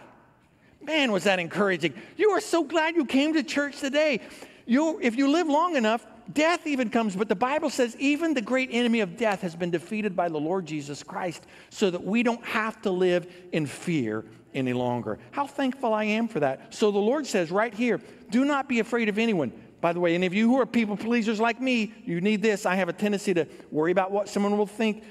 Man, 0.82 1.12
was 1.12 1.26
that 1.26 1.40
encouraging. 1.40 1.94
You 2.18 2.32
are 2.32 2.42
so 2.42 2.64
glad 2.64 2.96
you 2.96 3.06
came 3.06 3.34
to 3.34 3.44
church 3.44 3.80
today. 3.80 4.22
You, 4.66 5.00
if 5.02 5.16
you 5.16 5.32
live 5.32 5.48
long 5.48 5.76
enough, 5.76 6.06
death 6.32 6.68
even 6.68 6.90
comes, 6.90 7.16
but 7.16 7.28
the 7.28 7.36
Bible 7.36 7.70
says 7.70 7.96
even 7.98 8.34
the 8.34 8.42
great 8.42 8.70
enemy 8.72 9.02
of 9.02 9.18
death 9.18 9.42
has 9.42 9.56
been 9.56 9.72
defeated 9.72 10.16
by 10.16 10.30
the 10.30 10.40
Lord 10.40 10.66
Jesus 10.66 11.04
Christ 11.04 11.46
so 11.70 11.90
that 11.90 12.04
we 12.04 12.24
don't 12.24 12.44
have 12.46 12.82
to 12.84 12.92
live 12.92 13.32
in 13.52 13.66
fear 13.66 14.26
any 14.54 14.74
longer. 14.74 15.20
How 15.32 15.48
thankful 15.48 15.94
I 15.94 16.06
am 16.06 16.28
for 16.28 16.40
that. 16.40 16.74
So 16.74 16.92
the 16.92 17.00
Lord 17.00 17.26
says 17.28 17.52
right 17.52 17.74
here, 17.74 18.00
do 18.30 18.46
not 18.46 18.70
be 18.70 18.80
afraid 18.80 19.10
of 19.10 19.18
anyone. 19.18 19.52
By 19.82 19.94
the 19.94 20.00
way, 20.00 20.14
any 20.14 20.26
of 20.26 20.34
you 20.34 20.48
who 20.48 20.60
are 20.60 20.66
people 20.66 20.98
pleasers 20.98 21.40
like 21.40 21.62
me, 21.62 21.94
you 22.06 22.20
need 22.22 22.42
this. 22.42 22.66
I 22.66 22.76
have 22.76 22.90
a 22.90 22.94
tendency 22.94 23.34
to 23.34 23.48
worry 23.72 23.92
about 23.92 24.12
what 24.12 24.28
someone 24.28 24.58
will 24.58 24.68
think. 24.68 25.04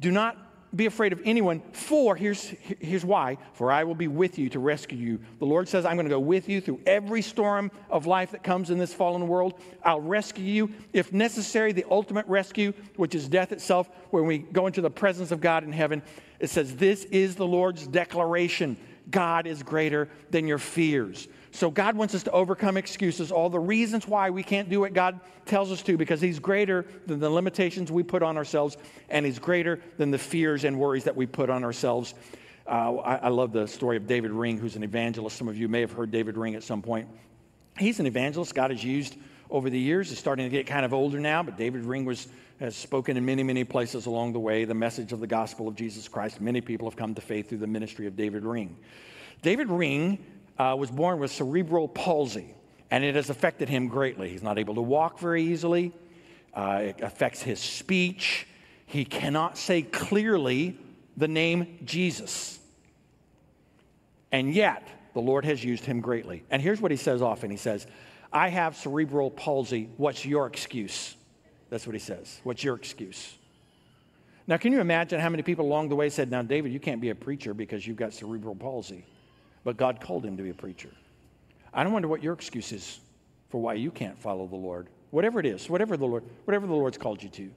Do 0.00 0.10
not 0.10 0.36
be 0.74 0.86
afraid 0.86 1.12
of 1.14 1.22
anyone, 1.24 1.62
for 1.72 2.14
here's, 2.14 2.42
here's 2.80 3.04
why 3.04 3.38
for 3.54 3.72
I 3.72 3.84
will 3.84 3.94
be 3.94 4.08
with 4.08 4.38
you 4.38 4.50
to 4.50 4.58
rescue 4.58 4.98
you. 4.98 5.18
The 5.38 5.46
Lord 5.46 5.66
says, 5.66 5.86
I'm 5.86 5.96
going 5.96 6.06
to 6.06 6.14
go 6.14 6.20
with 6.20 6.48
you 6.48 6.60
through 6.60 6.80
every 6.86 7.22
storm 7.22 7.70
of 7.88 8.06
life 8.06 8.32
that 8.32 8.42
comes 8.42 8.70
in 8.70 8.78
this 8.78 8.92
fallen 8.92 9.28
world. 9.28 9.54
I'll 9.82 10.00
rescue 10.00 10.44
you. 10.44 10.70
If 10.92 11.12
necessary, 11.12 11.72
the 11.72 11.86
ultimate 11.90 12.26
rescue, 12.26 12.74
which 12.96 13.14
is 13.14 13.28
death 13.28 13.52
itself, 13.52 13.88
when 14.10 14.26
we 14.26 14.38
go 14.38 14.66
into 14.66 14.82
the 14.82 14.90
presence 14.90 15.30
of 15.30 15.40
God 15.40 15.64
in 15.64 15.72
heaven, 15.72 16.02
it 16.38 16.50
says, 16.50 16.76
This 16.76 17.04
is 17.04 17.34
the 17.34 17.46
Lord's 17.46 17.86
declaration 17.86 18.76
God 19.10 19.46
is 19.46 19.62
greater 19.62 20.10
than 20.30 20.46
your 20.46 20.58
fears. 20.58 21.28
So 21.58 21.72
God 21.72 21.96
wants 21.96 22.14
us 22.14 22.22
to 22.22 22.30
overcome 22.30 22.76
excuses, 22.76 23.32
all 23.32 23.50
the 23.50 23.58
reasons 23.58 24.06
why 24.06 24.30
we 24.30 24.44
can't 24.44 24.70
do 24.70 24.78
what 24.78 24.92
God 24.92 25.18
tells 25.44 25.72
us 25.72 25.82
to, 25.82 25.96
because 25.96 26.20
He's 26.20 26.38
greater 26.38 26.86
than 27.08 27.18
the 27.18 27.28
limitations 27.28 27.90
we 27.90 28.04
put 28.04 28.22
on 28.22 28.36
ourselves, 28.36 28.76
and 29.08 29.26
He's 29.26 29.40
greater 29.40 29.80
than 29.96 30.12
the 30.12 30.18
fears 30.18 30.62
and 30.62 30.78
worries 30.78 31.02
that 31.02 31.16
we 31.16 31.26
put 31.26 31.50
on 31.50 31.64
ourselves. 31.64 32.14
Uh, 32.64 32.98
I, 32.98 33.16
I 33.16 33.28
love 33.30 33.50
the 33.50 33.66
story 33.66 33.96
of 33.96 34.06
David 34.06 34.30
Ring, 34.30 34.56
who's 34.56 34.76
an 34.76 34.84
evangelist. 34.84 35.36
Some 35.36 35.48
of 35.48 35.56
you 35.56 35.66
may 35.66 35.80
have 35.80 35.90
heard 35.90 36.12
David 36.12 36.36
Ring 36.36 36.54
at 36.54 36.62
some 36.62 36.80
point. 36.80 37.08
He's 37.76 37.98
an 37.98 38.06
evangelist 38.06 38.54
God 38.54 38.70
has 38.70 38.84
used 38.84 39.16
over 39.50 39.68
the 39.68 39.80
years. 39.80 40.10
He's 40.10 40.18
starting 40.20 40.46
to 40.46 40.50
get 40.50 40.68
kind 40.68 40.84
of 40.84 40.94
older 40.94 41.18
now, 41.18 41.42
but 41.42 41.56
David 41.56 41.82
Ring 41.82 42.04
was, 42.04 42.28
has 42.60 42.76
spoken 42.76 43.16
in 43.16 43.26
many, 43.26 43.42
many 43.42 43.64
places 43.64 44.06
along 44.06 44.32
the 44.32 44.38
way 44.38 44.64
the 44.64 44.74
message 44.74 45.12
of 45.12 45.18
the 45.18 45.26
gospel 45.26 45.66
of 45.66 45.74
Jesus 45.74 46.06
Christ. 46.06 46.40
Many 46.40 46.60
people 46.60 46.88
have 46.88 46.96
come 46.96 47.16
to 47.16 47.20
faith 47.20 47.48
through 47.48 47.58
the 47.58 47.66
ministry 47.66 48.06
of 48.06 48.14
David 48.14 48.44
Ring. 48.44 48.76
David 49.42 49.68
Ring 49.70 50.24
uh, 50.58 50.74
was 50.78 50.90
born 50.90 51.18
with 51.18 51.30
cerebral 51.30 51.88
palsy, 51.88 52.54
and 52.90 53.04
it 53.04 53.14
has 53.14 53.30
affected 53.30 53.68
him 53.68 53.88
greatly. 53.88 54.28
He's 54.28 54.42
not 54.42 54.58
able 54.58 54.74
to 54.74 54.82
walk 54.82 55.18
very 55.18 55.42
easily, 55.42 55.92
uh, 56.54 56.80
it 56.82 57.00
affects 57.00 57.42
his 57.42 57.60
speech. 57.60 58.46
He 58.86 59.04
cannot 59.04 59.58
say 59.58 59.82
clearly 59.82 60.78
the 61.16 61.28
name 61.28 61.78
Jesus. 61.84 62.58
And 64.32 64.52
yet, 64.52 64.88
the 65.14 65.20
Lord 65.20 65.44
has 65.44 65.62
used 65.62 65.84
him 65.84 66.00
greatly. 66.00 66.42
And 66.50 66.62
here's 66.62 66.80
what 66.80 66.90
he 66.90 66.96
says 66.96 67.22
often 67.22 67.50
He 67.50 67.56
says, 67.56 67.86
I 68.32 68.48
have 68.48 68.76
cerebral 68.76 69.30
palsy. 69.30 69.88
What's 69.96 70.24
your 70.24 70.46
excuse? 70.46 71.16
That's 71.70 71.86
what 71.86 71.94
he 71.94 72.00
says. 72.00 72.40
What's 72.44 72.64
your 72.64 72.76
excuse? 72.76 73.34
Now, 74.46 74.56
can 74.56 74.72
you 74.72 74.80
imagine 74.80 75.20
how 75.20 75.28
many 75.28 75.42
people 75.42 75.66
along 75.66 75.90
the 75.90 75.96
way 75.96 76.08
said, 76.08 76.30
Now, 76.30 76.42
David, 76.42 76.72
you 76.72 76.80
can't 76.80 77.00
be 77.00 77.10
a 77.10 77.14
preacher 77.14 77.52
because 77.52 77.86
you've 77.86 77.96
got 77.96 78.14
cerebral 78.14 78.54
palsy? 78.54 79.04
But 79.64 79.76
God 79.76 80.00
called 80.00 80.24
him 80.24 80.36
to 80.36 80.42
be 80.42 80.50
a 80.50 80.54
preacher. 80.54 80.90
I 81.72 81.84
don't 81.84 81.92
wonder 81.92 82.08
what 82.08 82.22
your 82.22 82.34
excuse 82.34 82.72
is 82.72 83.00
for 83.48 83.60
why 83.60 83.74
you 83.74 83.90
can't 83.90 84.18
follow 84.18 84.46
the 84.46 84.56
Lord. 84.56 84.88
Whatever 85.10 85.40
it 85.40 85.46
is, 85.46 85.70
whatever 85.70 85.96
the 85.96 86.06
Lord, 86.06 86.24
whatever 86.44 86.66
the 86.66 86.72
Lord's 86.72 86.98
called 86.98 87.22
you 87.22 87.28
to. 87.30 87.50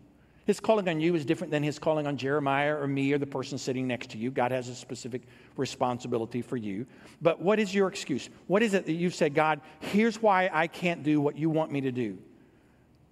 His 0.46 0.60
calling 0.60 0.90
on 0.90 1.00
you 1.00 1.14
is 1.16 1.24
different 1.24 1.52
than 1.52 1.62
his 1.62 1.78
calling 1.78 2.08
on 2.08 2.18
Jeremiah 2.18 2.76
or 2.76 2.88
me 2.88 3.14
or 3.14 3.18
the 3.18 3.28
person 3.28 3.58
sitting 3.58 3.88
next 3.88 4.10
to 4.12 4.18
you. 4.18 4.32
God 4.32 4.52
has 4.52 4.70
a 4.70 4.76
specific 4.76 5.22
responsibility 5.56 6.42
for 6.42 6.58
you. 6.58 6.86
But 7.22 7.42
what 7.42 7.60
is 7.60 7.76
your 7.76 7.88
excuse? 7.88 8.30
What 8.48 8.64
is 8.64 8.74
it 8.74 8.86
that 8.86 8.94
you've 8.94 9.14
said, 9.14 9.36
God, 9.36 9.62
here's 9.80 10.22
why 10.22 10.50
I 10.52 10.68
can't 10.68 11.04
do 11.04 11.22
what 11.22 11.38
you 11.38 11.50
want 11.50 11.72
me 11.72 11.82
to 11.82 11.92
do? 11.92 12.18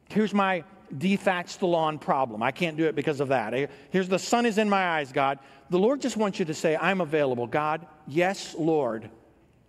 Here's 0.10 0.34
my 0.34 0.64
dethatch 0.98 1.60
the 1.60 1.68
lawn 1.68 2.00
problem. 2.00 2.42
I 2.42 2.52
can't 2.52 2.78
do 2.78 2.86
it 2.86 2.96
because 2.96 3.20
of 3.20 3.30
that. 3.30 3.70
Here's 3.90 4.10
the 4.10 4.20
sun 4.20 4.46
is 4.46 4.58
in 4.58 4.70
my 4.70 4.98
eyes, 4.98 5.12
God. 5.12 5.40
The 5.70 5.80
Lord 5.80 6.02
just 6.02 6.18
wants 6.18 6.40
you 6.40 6.46
to 6.46 6.54
say, 6.54 6.76
I'm 6.76 7.02
available. 7.02 7.48
God, 7.48 7.86
yes, 8.08 8.56
Lord, 8.58 9.10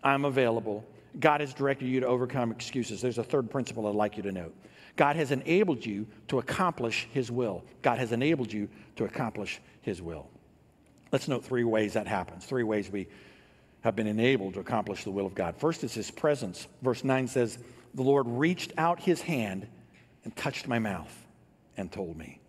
I'm 0.02 0.24
available. 0.24 0.84
God 1.18 1.40
has 1.40 1.52
directed 1.52 1.86
you 1.86 2.00
to 2.00 2.06
overcome 2.06 2.52
excuses. 2.52 3.00
There's 3.00 3.18
a 3.18 3.24
third 3.24 3.50
principle 3.50 3.86
I'd 3.86 3.94
like 3.94 4.16
you 4.16 4.22
to 4.22 4.32
note. 4.32 4.54
God 4.96 5.16
has 5.16 5.30
enabled 5.30 5.84
you 5.84 6.06
to 6.28 6.38
accomplish 6.38 7.08
His 7.12 7.30
will. 7.30 7.64
God 7.82 7.98
has 7.98 8.12
enabled 8.12 8.52
you 8.52 8.68
to 8.96 9.04
accomplish 9.04 9.60
His 9.82 10.00
will. 10.00 10.28
Let's 11.12 11.28
note 11.28 11.44
three 11.44 11.64
ways 11.64 11.94
that 11.94 12.06
happens, 12.06 12.44
three 12.44 12.62
ways 12.62 12.90
we 12.90 13.08
have 13.82 13.96
been 13.96 14.06
enabled 14.06 14.54
to 14.54 14.60
accomplish 14.60 15.04
the 15.04 15.10
will 15.10 15.26
of 15.26 15.34
God. 15.34 15.56
First 15.56 15.84
is 15.84 15.94
His 15.94 16.10
presence. 16.10 16.66
Verse 16.82 17.02
9 17.02 17.28
says, 17.28 17.58
The 17.94 18.02
Lord 18.02 18.26
reached 18.28 18.72
out 18.78 19.00
His 19.00 19.20
hand 19.22 19.66
and 20.24 20.34
touched 20.36 20.68
my 20.68 20.78
mouth 20.78 21.14
and 21.76 21.90
told 21.90 22.16
me. 22.16 22.40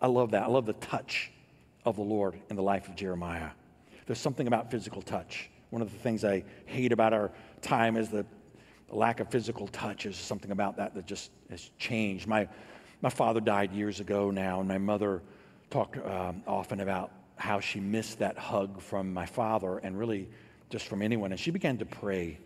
I 0.00 0.06
love 0.06 0.32
that. 0.32 0.42
I 0.42 0.46
love 0.46 0.66
the 0.66 0.74
touch 0.74 1.30
of 1.84 1.96
the 1.96 2.02
Lord 2.02 2.38
in 2.50 2.56
the 2.56 2.62
life 2.62 2.88
of 2.88 2.96
Jeremiah. 2.96 3.50
There's 4.06 4.18
something 4.18 4.46
about 4.46 4.70
physical 4.70 5.02
touch. 5.02 5.50
One 5.70 5.82
of 5.82 5.92
the 5.92 5.98
things 5.98 6.24
I 6.24 6.44
hate 6.66 6.92
about 6.92 7.12
our 7.12 7.30
time 7.62 7.96
is 7.96 8.08
the 8.08 8.24
lack 8.90 9.20
of 9.20 9.30
physical 9.30 9.68
touch. 9.68 10.06
Is 10.06 10.16
something 10.16 10.50
about 10.50 10.76
that 10.76 10.94
that 10.94 11.06
just 11.06 11.30
has 11.50 11.70
changed. 11.78 12.26
My, 12.26 12.48
my 13.02 13.10
father 13.10 13.40
died 13.40 13.72
years 13.72 14.00
ago 14.00 14.30
now, 14.30 14.60
and 14.60 14.68
my 14.68 14.78
mother 14.78 15.22
talked 15.70 15.98
um, 16.06 16.42
often 16.46 16.80
about 16.80 17.10
how 17.36 17.60
she 17.60 17.80
missed 17.80 18.18
that 18.18 18.36
hug 18.36 18.80
from 18.80 19.12
my 19.12 19.26
father 19.26 19.78
and 19.78 19.98
really 19.98 20.28
just 20.70 20.86
from 20.86 21.02
anyone. 21.02 21.30
And 21.30 21.40
she 21.40 21.50
began 21.50 21.78
to 21.78 21.86
pray 21.86 22.38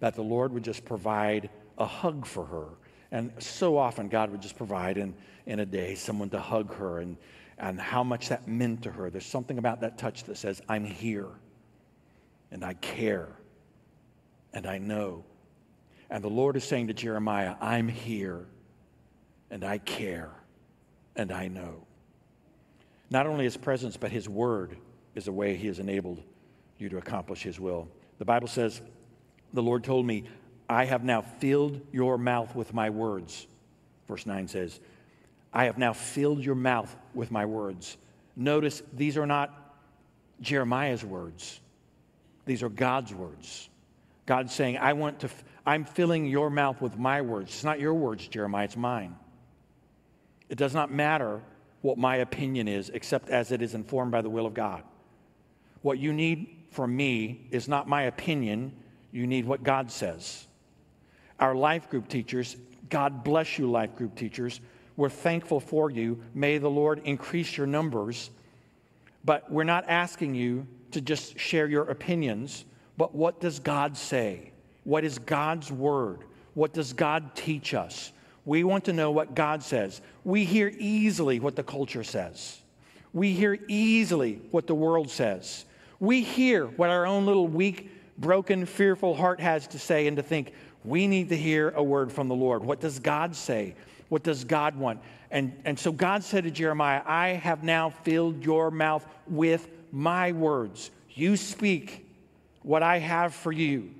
that 0.00 0.14
the 0.14 0.22
Lord 0.22 0.52
would 0.52 0.62
just 0.62 0.84
provide 0.84 1.50
a 1.78 1.86
hug 1.86 2.26
for 2.26 2.44
her 2.44 2.68
and 3.12 3.32
so 3.38 3.76
often, 3.76 4.08
God 4.08 4.30
would 4.30 4.42
just 4.42 4.56
provide 4.56 4.98
in, 4.98 5.14
in 5.46 5.60
a 5.60 5.66
day 5.66 5.94
someone 5.94 6.30
to 6.30 6.40
hug 6.40 6.74
her 6.74 6.98
and, 6.98 7.16
and 7.58 7.80
how 7.80 8.02
much 8.02 8.28
that 8.28 8.48
meant 8.48 8.82
to 8.82 8.90
her. 8.90 9.10
There's 9.10 9.26
something 9.26 9.58
about 9.58 9.80
that 9.82 9.96
touch 9.98 10.24
that 10.24 10.36
says, 10.36 10.60
I'm 10.68 10.84
here 10.84 11.28
and 12.50 12.64
I 12.64 12.74
care 12.74 13.28
and 14.52 14.66
I 14.66 14.78
know. 14.78 15.24
And 16.10 16.22
the 16.22 16.28
Lord 16.28 16.56
is 16.56 16.64
saying 16.64 16.88
to 16.88 16.94
Jeremiah, 16.94 17.54
I'm 17.60 17.88
here 17.88 18.46
and 19.50 19.64
I 19.64 19.78
care 19.78 20.30
and 21.14 21.32
I 21.32 21.48
know. 21.48 21.86
Not 23.10 23.26
only 23.26 23.44
his 23.44 23.56
presence, 23.56 23.96
but 23.96 24.10
his 24.10 24.28
word 24.28 24.76
is 25.14 25.28
a 25.28 25.32
way 25.32 25.56
he 25.56 25.68
has 25.68 25.78
enabled 25.78 26.22
you 26.78 26.88
to 26.88 26.98
accomplish 26.98 27.42
his 27.42 27.60
will. 27.60 27.88
The 28.18 28.24
Bible 28.24 28.48
says, 28.48 28.80
The 29.52 29.62
Lord 29.62 29.84
told 29.84 30.06
me, 30.06 30.24
I 30.68 30.84
have 30.84 31.04
now 31.04 31.22
filled 31.22 31.80
your 31.92 32.18
mouth 32.18 32.54
with 32.54 32.74
my 32.74 32.90
words. 32.90 33.46
Verse 34.08 34.26
9 34.26 34.48
says, 34.48 34.80
I 35.52 35.64
have 35.64 35.78
now 35.78 35.92
filled 35.92 36.44
your 36.44 36.54
mouth 36.54 36.94
with 37.14 37.30
my 37.30 37.46
words. 37.46 37.96
Notice 38.34 38.82
these 38.92 39.16
are 39.16 39.26
not 39.26 39.74
Jeremiah's 40.40 41.04
words, 41.04 41.60
these 42.44 42.62
are 42.62 42.68
God's 42.68 43.14
words. 43.14 43.68
God's 44.26 44.52
saying, 44.52 44.76
I 44.76 44.92
want 44.92 45.20
to, 45.20 45.30
I'm 45.64 45.84
filling 45.84 46.26
your 46.26 46.50
mouth 46.50 46.80
with 46.80 46.98
my 46.98 47.22
words. 47.22 47.50
It's 47.50 47.62
not 47.62 47.78
your 47.78 47.94
words, 47.94 48.26
Jeremiah, 48.26 48.64
it's 48.64 48.76
mine. 48.76 49.14
It 50.48 50.58
does 50.58 50.74
not 50.74 50.92
matter 50.92 51.40
what 51.82 51.96
my 51.96 52.16
opinion 52.16 52.66
is, 52.66 52.90
except 52.90 53.28
as 53.28 53.52
it 53.52 53.62
is 53.62 53.74
informed 53.74 54.10
by 54.10 54.22
the 54.22 54.28
will 54.28 54.44
of 54.44 54.52
God. 54.52 54.82
What 55.82 55.98
you 55.98 56.12
need 56.12 56.64
from 56.72 56.96
me 56.96 57.46
is 57.52 57.68
not 57.68 57.88
my 57.88 58.02
opinion, 58.02 58.72
you 59.12 59.28
need 59.28 59.44
what 59.44 59.62
God 59.62 59.92
says 59.92 60.46
our 61.38 61.54
life 61.54 61.90
group 61.90 62.08
teachers. 62.08 62.56
God 62.88 63.24
bless 63.24 63.58
you, 63.58 63.70
life 63.70 63.94
group 63.96 64.14
teachers. 64.14 64.60
We're 64.96 65.10
thankful 65.10 65.60
for 65.60 65.90
you. 65.90 66.22
May 66.34 66.58
the 66.58 66.70
Lord 66.70 67.02
increase 67.04 67.56
your 67.56 67.66
numbers. 67.66 68.30
But 69.24 69.50
we're 69.50 69.64
not 69.64 69.84
asking 69.88 70.34
you 70.34 70.66
to 70.92 71.00
just 71.00 71.38
share 71.38 71.66
your 71.66 71.84
opinions, 71.90 72.64
but 72.96 73.14
what 73.14 73.40
does 73.40 73.58
God 73.58 73.96
say? 73.96 74.52
What 74.84 75.04
is 75.04 75.18
God's 75.18 75.70
word? 75.70 76.20
What 76.54 76.72
does 76.72 76.92
God 76.92 77.34
teach 77.34 77.74
us? 77.74 78.12
We 78.44 78.62
want 78.62 78.84
to 78.84 78.92
know 78.92 79.10
what 79.10 79.34
God 79.34 79.62
says. 79.62 80.00
We 80.24 80.44
hear 80.44 80.72
easily 80.78 81.40
what 81.40 81.56
the 81.56 81.64
culture 81.64 82.04
says. 82.04 82.60
We 83.12 83.32
hear 83.32 83.58
easily 83.66 84.40
what 84.52 84.68
the 84.68 84.74
world 84.74 85.10
says. 85.10 85.64
We 85.98 86.22
hear 86.22 86.66
what 86.66 86.88
our 86.88 87.06
own 87.06 87.26
little 87.26 87.48
weak, 87.48 87.90
broken, 88.18 88.64
fearful 88.64 89.16
heart 89.16 89.40
has 89.40 89.66
to 89.68 89.78
say 89.78 90.06
and 90.06 90.16
to 90.16 90.22
think, 90.22 90.52
we 90.86 91.06
need 91.06 91.28
to 91.30 91.36
hear 91.36 91.70
a 91.70 91.82
word 91.82 92.12
from 92.12 92.28
the 92.28 92.34
Lord. 92.34 92.64
What 92.64 92.80
does 92.80 92.98
God 92.98 93.34
say? 93.34 93.74
What 94.08 94.22
does 94.22 94.44
God 94.44 94.76
want? 94.76 95.00
And, 95.30 95.60
and 95.64 95.78
so 95.78 95.90
God 95.90 96.22
said 96.22 96.44
to 96.44 96.50
Jeremiah, 96.50 97.02
I 97.04 97.28
have 97.28 97.64
now 97.64 97.90
filled 97.90 98.44
your 98.44 98.70
mouth 98.70 99.04
with 99.26 99.68
my 99.90 100.32
words. 100.32 100.90
You 101.10 101.36
speak 101.36 102.06
what 102.62 102.82
I 102.82 102.98
have 102.98 103.34
for 103.34 103.52
you. 103.52 103.90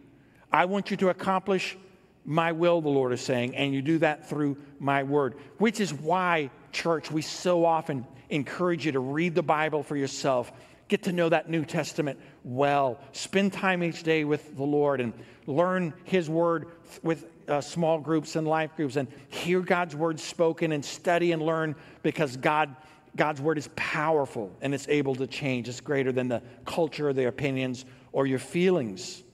I 0.53 0.67
want 0.67 0.91
you 0.91 0.97
to 0.99 1.09
accomplish 1.09 1.77
my 2.25 2.53
will, 2.53 2.81
the 2.81 2.89
Lord 2.89 3.13
is 3.13 3.21
saying, 3.21 3.55
and 3.55 3.73
you 3.73 3.83
do 3.83 3.99
that 3.99 4.29
through 4.29 4.57
my 4.81 5.05
word, 5.05 5.35
which 5.59 5.81
is 5.81 5.95
why, 5.95 6.51
church, 6.73 7.11
we 7.11 7.23
so 7.23 7.65
often 7.65 8.05
encourage 8.31 8.85
you 8.85 8.93
to 8.93 9.01
read 9.01 9.35
the 9.35 9.43
Bible 9.43 9.83
for 9.83 9.97
yourself. 9.97 10.53
Get 10.89 11.03
to 11.05 11.13
know 11.13 11.29
that 11.29 11.51
New 11.51 11.65
Testament 11.65 12.19
well. 12.45 13.01
Spend 13.13 13.53
time 13.53 13.83
each 13.83 14.03
day 14.03 14.25
with 14.25 14.57
the 14.57 14.63
Lord 14.63 15.01
and 15.01 15.13
learn 15.47 15.93
His 16.05 16.31
Word 16.31 16.69
with 17.03 17.27
uh, 17.49 17.61
small 17.61 17.99
groups 17.99 18.37
and 18.37 18.47
life 18.47 18.77
groups 18.77 18.97
and 18.97 19.09
hear 19.29 19.61
God's 19.61 19.97
Word 19.97 20.21
spoken 20.21 20.73
and 20.73 20.85
study 20.85 21.33
and 21.33 21.43
learn 21.43 21.75
because 22.03 22.37
God, 22.37 22.75
God's 23.17 23.41
Word 23.41 23.59
is 23.59 23.69
powerful 23.75 24.53
and 24.61 24.75
it's 24.75 24.89
able 24.89 25.17
to 25.17 25.27
change. 25.27 25.69
It's 25.69 25.81
greater 25.81 26.13
than 26.13 26.29
the 26.29 26.43
culture, 26.65 27.13
the 27.13 27.27
opinions, 27.27 27.85
or 28.13 28.27
your 28.27 28.39
feelings. 28.39 29.25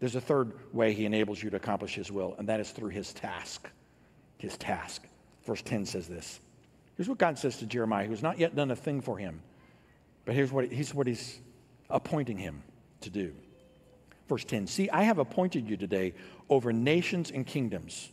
There's 0.00 0.14
a 0.14 0.20
third 0.20 0.52
way 0.74 0.92
He 0.92 1.06
enables 1.06 1.42
you 1.42 1.48
to 1.50 1.56
accomplish 1.56 1.94
His 1.94 2.12
will, 2.12 2.34
and 2.38 2.48
that 2.48 2.60
is 2.60 2.70
through 2.70 2.90
His 2.90 3.14
task. 3.14 3.68
His 4.36 4.56
task. 4.58 5.06
Verse 5.44 5.62
10 5.62 5.86
says 5.86 6.06
this. 6.06 6.40
Here's 6.98 7.08
what 7.08 7.18
God 7.18 7.38
says 7.38 7.56
to 7.58 7.66
Jeremiah, 7.66 8.04
who 8.04 8.10
has 8.10 8.22
not 8.22 8.38
yet 8.38 8.54
done 8.54 8.70
a 8.70 8.76
thing 8.76 9.00
for 9.00 9.16
him. 9.16 9.40
But 10.28 10.34
here's 10.34 10.52
what, 10.52 10.70
he's 10.70 10.94
what 10.94 11.06
he's 11.06 11.40
appointing 11.88 12.36
him 12.36 12.62
to 13.00 13.08
do. 13.08 13.32
Verse 14.28 14.44
10 14.44 14.66
See, 14.66 14.90
I 14.90 15.04
have 15.04 15.16
appointed 15.16 15.66
you 15.66 15.78
today 15.78 16.12
over 16.50 16.70
nations 16.70 17.30
and 17.30 17.46
kingdoms. 17.46 18.10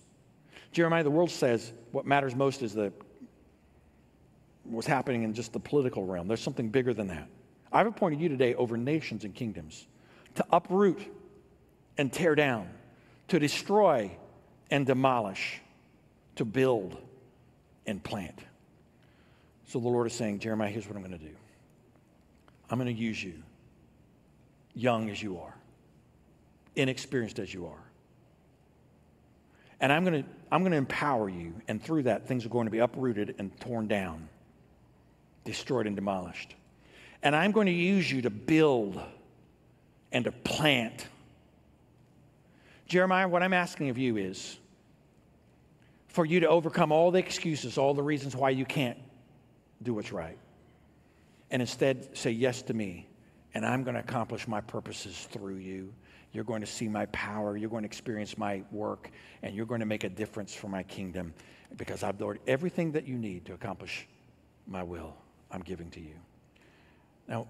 Jeremiah, 0.72 1.04
the 1.04 1.12
world 1.12 1.30
says 1.30 1.74
what 1.92 2.06
matters 2.06 2.34
most 2.34 2.62
is 2.62 2.74
the, 2.74 2.94
what's 4.64 4.88
happening 4.88 5.24
in 5.24 5.34
just 5.34 5.52
the 5.52 5.60
political 5.60 6.06
realm. 6.06 6.30
There's 6.30 6.40
something 6.40 6.70
bigger 6.70 6.94
than 6.94 7.08
that. 7.08 7.28
I've 7.70 7.88
appointed 7.88 8.22
you 8.22 8.30
today 8.30 8.56
over 8.56 8.78
nations 8.78 9.26
and 9.26 9.36
kingdoms 9.36 9.86
to 10.36 10.46
uproot 10.54 11.02
and 11.98 12.14
tear 12.14 12.34
down, 12.34 12.70
to 13.28 13.40
destroy 13.40 14.10
and 14.72 14.86
demolish, 14.86 15.60
to 16.38 16.46
build 16.46 16.96
and 17.86 18.02
plant. 18.02 18.40
So 19.68 19.82
the 19.82 19.90
Lord 19.90 20.08
is 20.08 20.14
saying, 20.14 20.40
Jeremiah, 20.40 20.70
here's 20.70 20.88
what 20.88 20.96
I'm 20.96 21.02
going 21.02 21.20
to 21.20 21.26
do. 21.26 21.36
I'm 22.70 22.80
going 22.80 22.94
to 22.94 23.02
use 23.02 23.24
you, 23.24 23.34
young 24.74 25.10
as 25.10 25.22
you 25.22 25.40
are, 25.40 25.56
inexperienced 26.76 27.40
as 27.40 27.54
you 27.54 27.68
are. 27.68 27.84
And 29.80 29.92
I'm 29.92 30.04
going 30.04 30.24
to, 30.24 30.30
I'm 30.52 30.62
going 30.62 30.72
to 30.72 30.78
empower 30.78 31.30
you, 31.30 31.54
and 31.68 31.82
through 31.82 32.04
that, 32.04 32.28
things 32.28 32.46
are 32.46 32.50
going 32.50 32.66
to 32.66 32.72
be 32.72 32.80
uprooted 32.80 33.36
and 33.38 33.58
torn 33.60 33.88
down, 33.88 34.28
destroyed 35.44 35.86
and 35.86 35.96
demolished. 35.96 36.56
And 37.22 37.36
I'm 37.36 37.52
going 37.52 37.68
to 37.68 37.74
use 37.74 38.12
you 38.12 38.22
to 38.24 38.30
build 38.30 39.00
and 40.12 40.26
to 40.26 40.32
plant. 40.32 41.08
Jeremiah, 42.88 43.28
what 43.28 43.44
I'm 43.44 43.54
asking 43.54 43.90
of 43.90 43.98
you 43.98 44.18
is 44.18 44.58
for 46.08 46.26
you 46.26 46.40
to 46.40 46.48
overcome 46.48 46.92
all 46.92 47.12
the 47.12 47.20
excuses, 47.20 47.78
all 47.78 47.94
the 47.94 48.04
reasons 48.04 48.36
why 48.36 48.52
you 48.52 48.66
can't 48.66 48.98
do 49.84 49.94
what's 49.94 50.12
right 50.12 50.38
and 51.52 51.62
instead 51.62 52.18
say 52.18 52.32
yes 52.32 52.62
to 52.64 52.74
me, 52.74 53.08
and 53.54 53.66
I'm 53.66 53.84
going 53.84 53.96
to 53.96 54.02
accomplish 54.02 54.48
my 54.48 54.62
purposes 54.62 55.28
through 55.32 55.58
you. 55.58 55.94
You're 56.32 56.44
going 56.44 56.62
to 56.62 56.68
see 56.68 56.90
my 56.90 57.06
power. 57.08 57.56
You're 57.56 57.70
going 57.70 57.84
to 57.84 57.88
experience 57.88 58.38
my 58.38 58.64
work, 58.72 59.10
and 59.42 59.56
you're 59.56 59.66
going 59.66 59.80
to 59.80 59.86
make 59.86 60.04
a 60.04 60.10
difference 60.10 60.54
for 60.54 60.68
my 60.68 60.84
kingdom 60.84 61.34
because 61.78 62.04
I've 62.04 62.18
done 62.18 62.40
everything 62.48 62.92
that 62.94 63.08
you 63.08 63.18
need 63.18 63.46
to 63.46 63.54
accomplish 63.54 64.08
my 64.68 64.84
will. 64.84 65.16
I'm 65.52 65.62
giving 65.62 65.90
to 65.92 66.02
you. 66.02 66.16
Now, 67.28 67.48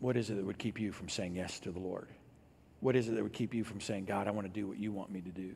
what 0.00 0.16
is 0.16 0.30
it 0.30 0.34
that 0.34 0.44
would 0.44 0.58
keep 0.58 0.78
you 0.78 0.92
from 0.92 1.08
saying 1.08 1.36
yes 1.36 1.60
to 1.60 1.70
the 1.70 1.78
Lord? 1.78 2.08
What 2.80 2.96
is 2.96 3.08
it 3.08 3.14
that 3.14 3.22
would 3.22 3.32
keep 3.32 3.54
you 3.54 3.64
from 3.64 3.80
saying, 3.80 4.04
God, 4.04 4.26
I 4.26 4.32
want 4.32 4.46
to 4.46 4.52
do 4.52 4.66
what 4.66 4.78
you 4.78 4.92
want 4.92 5.10
me 5.10 5.20
to 5.20 5.30
do? 5.30 5.54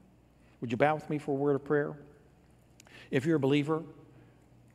Would 0.61 0.71
you 0.71 0.77
bow 0.77 0.95
with 0.95 1.11
me 1.11 1.19
for 1.19 1.33
a 1.33 1.35
word 1.35 1.57
of 1.57 1.65
prayer? 1.65 1.95
If 3.11 3.27
you're 3.27 3.37
a 3.37 3.41
believer, 3.41 3.83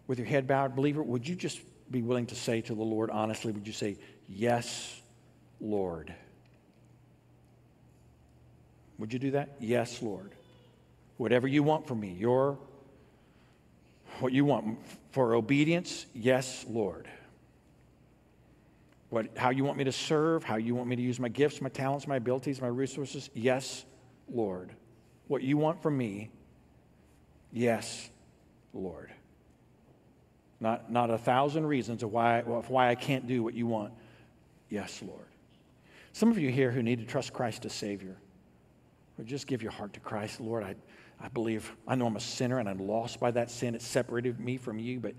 with 0.08 0.19
your 0.19 0.27
head 0.27 0.47
bowed, 0.47 0.75
believer, 0.75 1.01
would 1.01 1.27
you 1.27 1.36
just 1.36 1.62
be 1.91 2.01
willing 2.01 2.27
to 2.27 2.36
say 2.36 2.62
to 2.62 2.75
the 2.75 2.84
Lord 2.84 3.10
honestly? 3.10 3.51
Would 3.51 3.67
you 3.67 3.73
say, 3.73 3.97
Yes, 4.27 5.01
Lord? 5.60 6.13
Would 8.97 9.13
you 9.13 9.19
do 9.19 9.32
that? 9.32 9.56
Yes, 9.60 10.01
Lord. 10.01 10.32
Whatever 11.17 11.47
you 11.47 11.63
want 11.63 11.88
from 11.88 11.99
me, 11.99 12.15
your 12.17 12.58
what 14.19 14.32
you 14.32 14.45
want 14.45 14.77
for 15.12 15.34
obedience, 15.34 16.06
yes, 16.13 16.65
Lord. 16.69 17.08
What, 19.10 19.36
how 19.36 19.49
you 19.49 19.63
want 19.63 19.77
me 19.77 19.84
to 19.84 19.91
serve, 19.91 20.43
how 20.43 20.56
you 20.56 20.75
want 20.75 20.88
me 20.88 20.95
to 20.95 21.01
use 21.01 21.19
my 21.19 21.27
gifts, 21.27 21.60
my 21.62 21.69
talents, 21.69 22.08
my 22.08 22.15
abilities, 22.15 22.62
my 22.62 22.67
resources, 22.67 23.30
yes, 23.34 23.84
Lord. 24.32 24.71
What 25.27 25.41
you 25.41 25.58
want 25.58 25.82
from 25.82 25.97
me, 25.97 26.30
yes, 27.51 28.10
Lord. 28.73 29.12
Not, 30.62 30.91
not 30.91 31.10
a 31.10 31.17
thousand 31.17 31.65
reasons 31.65 32.04
of 32.04 32.13
why, 32.13 32.41
of 32.41 32.69
why 32.69 32.89
I 32.89 32.95
can't 32.95 33.28
do 33.28 33.41
what 33.41 33.56
you 33.56 33.65
want. 33.65 33.91
Yes, 34.69 35.02
Lord. 35.02 35.26
Some 36.13 36.30
of 36.30 36.38
you 36.38 36.50
here 36.50 36.69
who 36.69 36.84
need 36.84 37.00
to 37.00 37.06
trust 37.06 37.34
Christ 37.34 37.65
as 37.65 37.74
Savior, 37.74 38.15
would 39.17 39.26
just 39.28 39.47
give 39.47 39.63
your 39.63 39.71
heart 39.71 39.93
to 39.93 40.00
Christ. 40.00 40.39
Lord, 40.39 40.63
I, 40.63 40.76
I 41.19 41.30
believe, 41.30 41.76
I 41.88 41.95
know 41.95 42.06
I'm 42.06 42.15
a 42.15 42.21
sinner 42.21 42.60
and 42.60 42.69
I'm 42.69 42.88
lost 42.88 43.19
by 43.19 43.32
that 43.32 43.50
sin. 43.50 43.74
It 43.74 43.82
separated 43.82 44.39
me 44.39 44.58
from 44.58 44.78
you, 44.78 45.00
but 45.00 45.15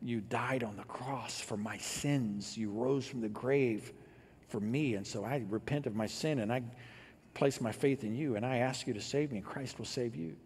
you 0.00 0.20
died 0.20 0.62
on 0.62 0.76
the 0.76 0.84
cross 0.84 1.40
for 1.40 1.56
my 1.56 1.78
sins. 1.78 2.56
You 2.56 2.70
rose 2.70 3.06
from 3.06 3.20
the 3.20 3.28
grave 3.28 3.92
for 4.48 4.60
me. 4.60 4.94
And 4.94 5.04
so 5.04 5.24
I 5.24 5.44
repent 5.48 5.86
of 5.86 5.96
my 5.96 6.06
sin 6.06 6.38
and 6.38 6.52
I 6.52 6.62
place 7.34 7.60
my 7.60 7.72
faith 7.72 8.04
in 8.04 8.14
you 8.14 8.36
and 8.36 8.46
I 8.46 8.58
ask 8.58 8.86
you 8.86 8.94
to 8.94 9.00
save 9.00 9.32
me, 9.32 9.38
and 9.38 9.46
Christ 9.46 9.78
will 9.78 9.86
save 9.86 10.14
you. 10.14 10.36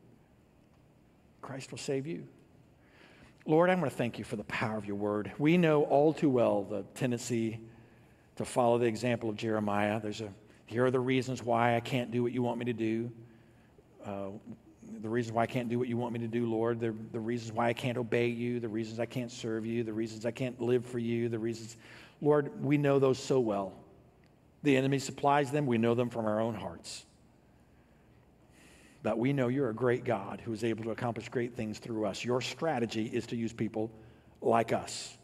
Christ 1.42 1.72
will 1.72 1.78
save 1.78 2.06
you. 2.06 2.26
Lord, 3.50 3.68
I 3.68 3.74
want 3.74 3.90
to 3.90 3.96
thank 3.96 4.16
you 4.16 4.24
for 4.24 4.36
the 4.36 4.44
power 4.44 4.78
of 4.78 4.86
your 4.86 4.94
word. 4.94 5.32
We 5.36 5.56
know 5.56 5.82
all 5.82 6.12
too 6.12 6.30
well 6.30 6.62
the 6.62 6.84
tendency 6.94 7.58
to 8.36 8.44
follow 8.44 8.78
the 8.78 8.86
example 8.86 9.28
of 9.28 9.34
Jeremiah. 9.34 9.98
There's 9.98 10.20
a, 10.20 10.28
here 10.66 10.84
are 10.84 10.90
the 10.92 11.00
reasons 11.00 11.42
why 11.42 11.74
I 11.74 11.80
can't 11.80 12.12
do 12.12 12.22
what 12.22 12.30
you 12.30 12.44
want 12.44 12.60
me 12.60 12.66
to 12.66 12.72
do. 12.72 13.10
Uh, 14.06 14.26
the 15.02 15.08
reasons 15.08 15.34
why 15.34 15.42
I 15.42 15.46
can't 15.46 15.68
do 15.68 15.80
what 15.80 15.88
you 15.88 15.96
want 15.96 16.12
me 16.12 16.20
to 16.20 16.28
do, 16.28 16.48
Lord. 16.48 16.78
The, 16.78 16.94
the 17.10 17.18
reasons 17.18 17.50
why 17.50 17.66
I 17.66 17.72
can't 17.72 17.98
obey 17.98 18.28
you. 18.28 18.60
The 18.60 18.68
reasons 18.68 19.00
I 19.00 19.06
can't 19.06 19.32
serve 19.32 19.66
you. 19.66 19.82
The 19.82 19.92
reasons 19.92 20.24
I 20.26 20.30
can't 20.30 20.60
live 20.60 20.86
for 20.86 21.00
you. 21.00 21.28
The 21.28 21.40
reasons, 21.40 21.76
Lord, 22.20 22.52
we 22.62 22.78
know 22.78 23.00
those 23.00 23.18
so 23.18 23.40
well. 23.40 23.72
The 24.62 24.76
enemy 24.76 25.00
supplies 25.00 25.50
them. 25.50 25.66
We 25.66 25.76
know 25.76 25.96
them 25.96 26.08
from 26.08 26.26
our 26.26 26.40
own 26.40 26.54
hearts. 26.54 27.04
But 29.02 29.18
we 29.18 29.32
know 29.32 29.48
you're 29.48 29.70
a 29.70 29.74
great 29.74 30.04
God 30.04 30.42
who 30.44 30.52
is 30.52 30.62
able 30.62 30.84
to 30.84 30.90
accomplish 30.90 31.28
great 31.28 31.56
things 31.56 31.78
through 31.78 32.04
us. 32.06 32.24
Your 32.24 32.40
strategy 32.40 33.06
is 33.06 33.26
to 33.28 33.36
use 33.36 33.52
people 33.52 33.90
like 34.40 34.72
us 34.72 35.16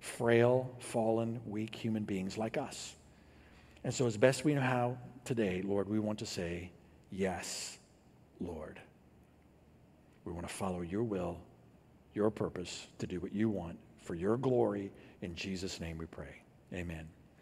frail, 0.00 0.70
fallen, 0.78 1.40
weak 1.44 1.74
human 1.74 2.04
beings 2.04 2.38
like 2.38 2.56
us. 2.56 2.94
And 3.84 3.92
so, 3.92 4.06
as 4.06 4.16
best 4.16 4.44
we 4.44 4.54
know 4.54 4.60
how 4.60 4.98
today, 5.24 5.62
Lord, 5.62 5.88
we 5.88 5.98
want 5.98 6.18
to 6.20 6.26
say, 6.26 6.70
Yes, 7.10 7.78
Lord. 8.40 8.80
We 10.24 10.32
want 10.32 10.46
to 10.46 10.52
follow 10.52 10.82
your 10.82 11.04
will, 11.04 11.38
your 12.12 12.30
purpose 12.30 12.86
to 12.98 13.06
do 13.06 13.18
what 13.18 13.32
you 13.32 13.48
want 13.48 13.78
for 14.02 14.14
your 14.14 14.36
glory. 14.36 14.92
In 15.22 15.34
Jesus' 15.34 15.80
name 15.80 15.96
we 15.96 16.04
pray. 16.04 16.42
Amen. 16.74 17.08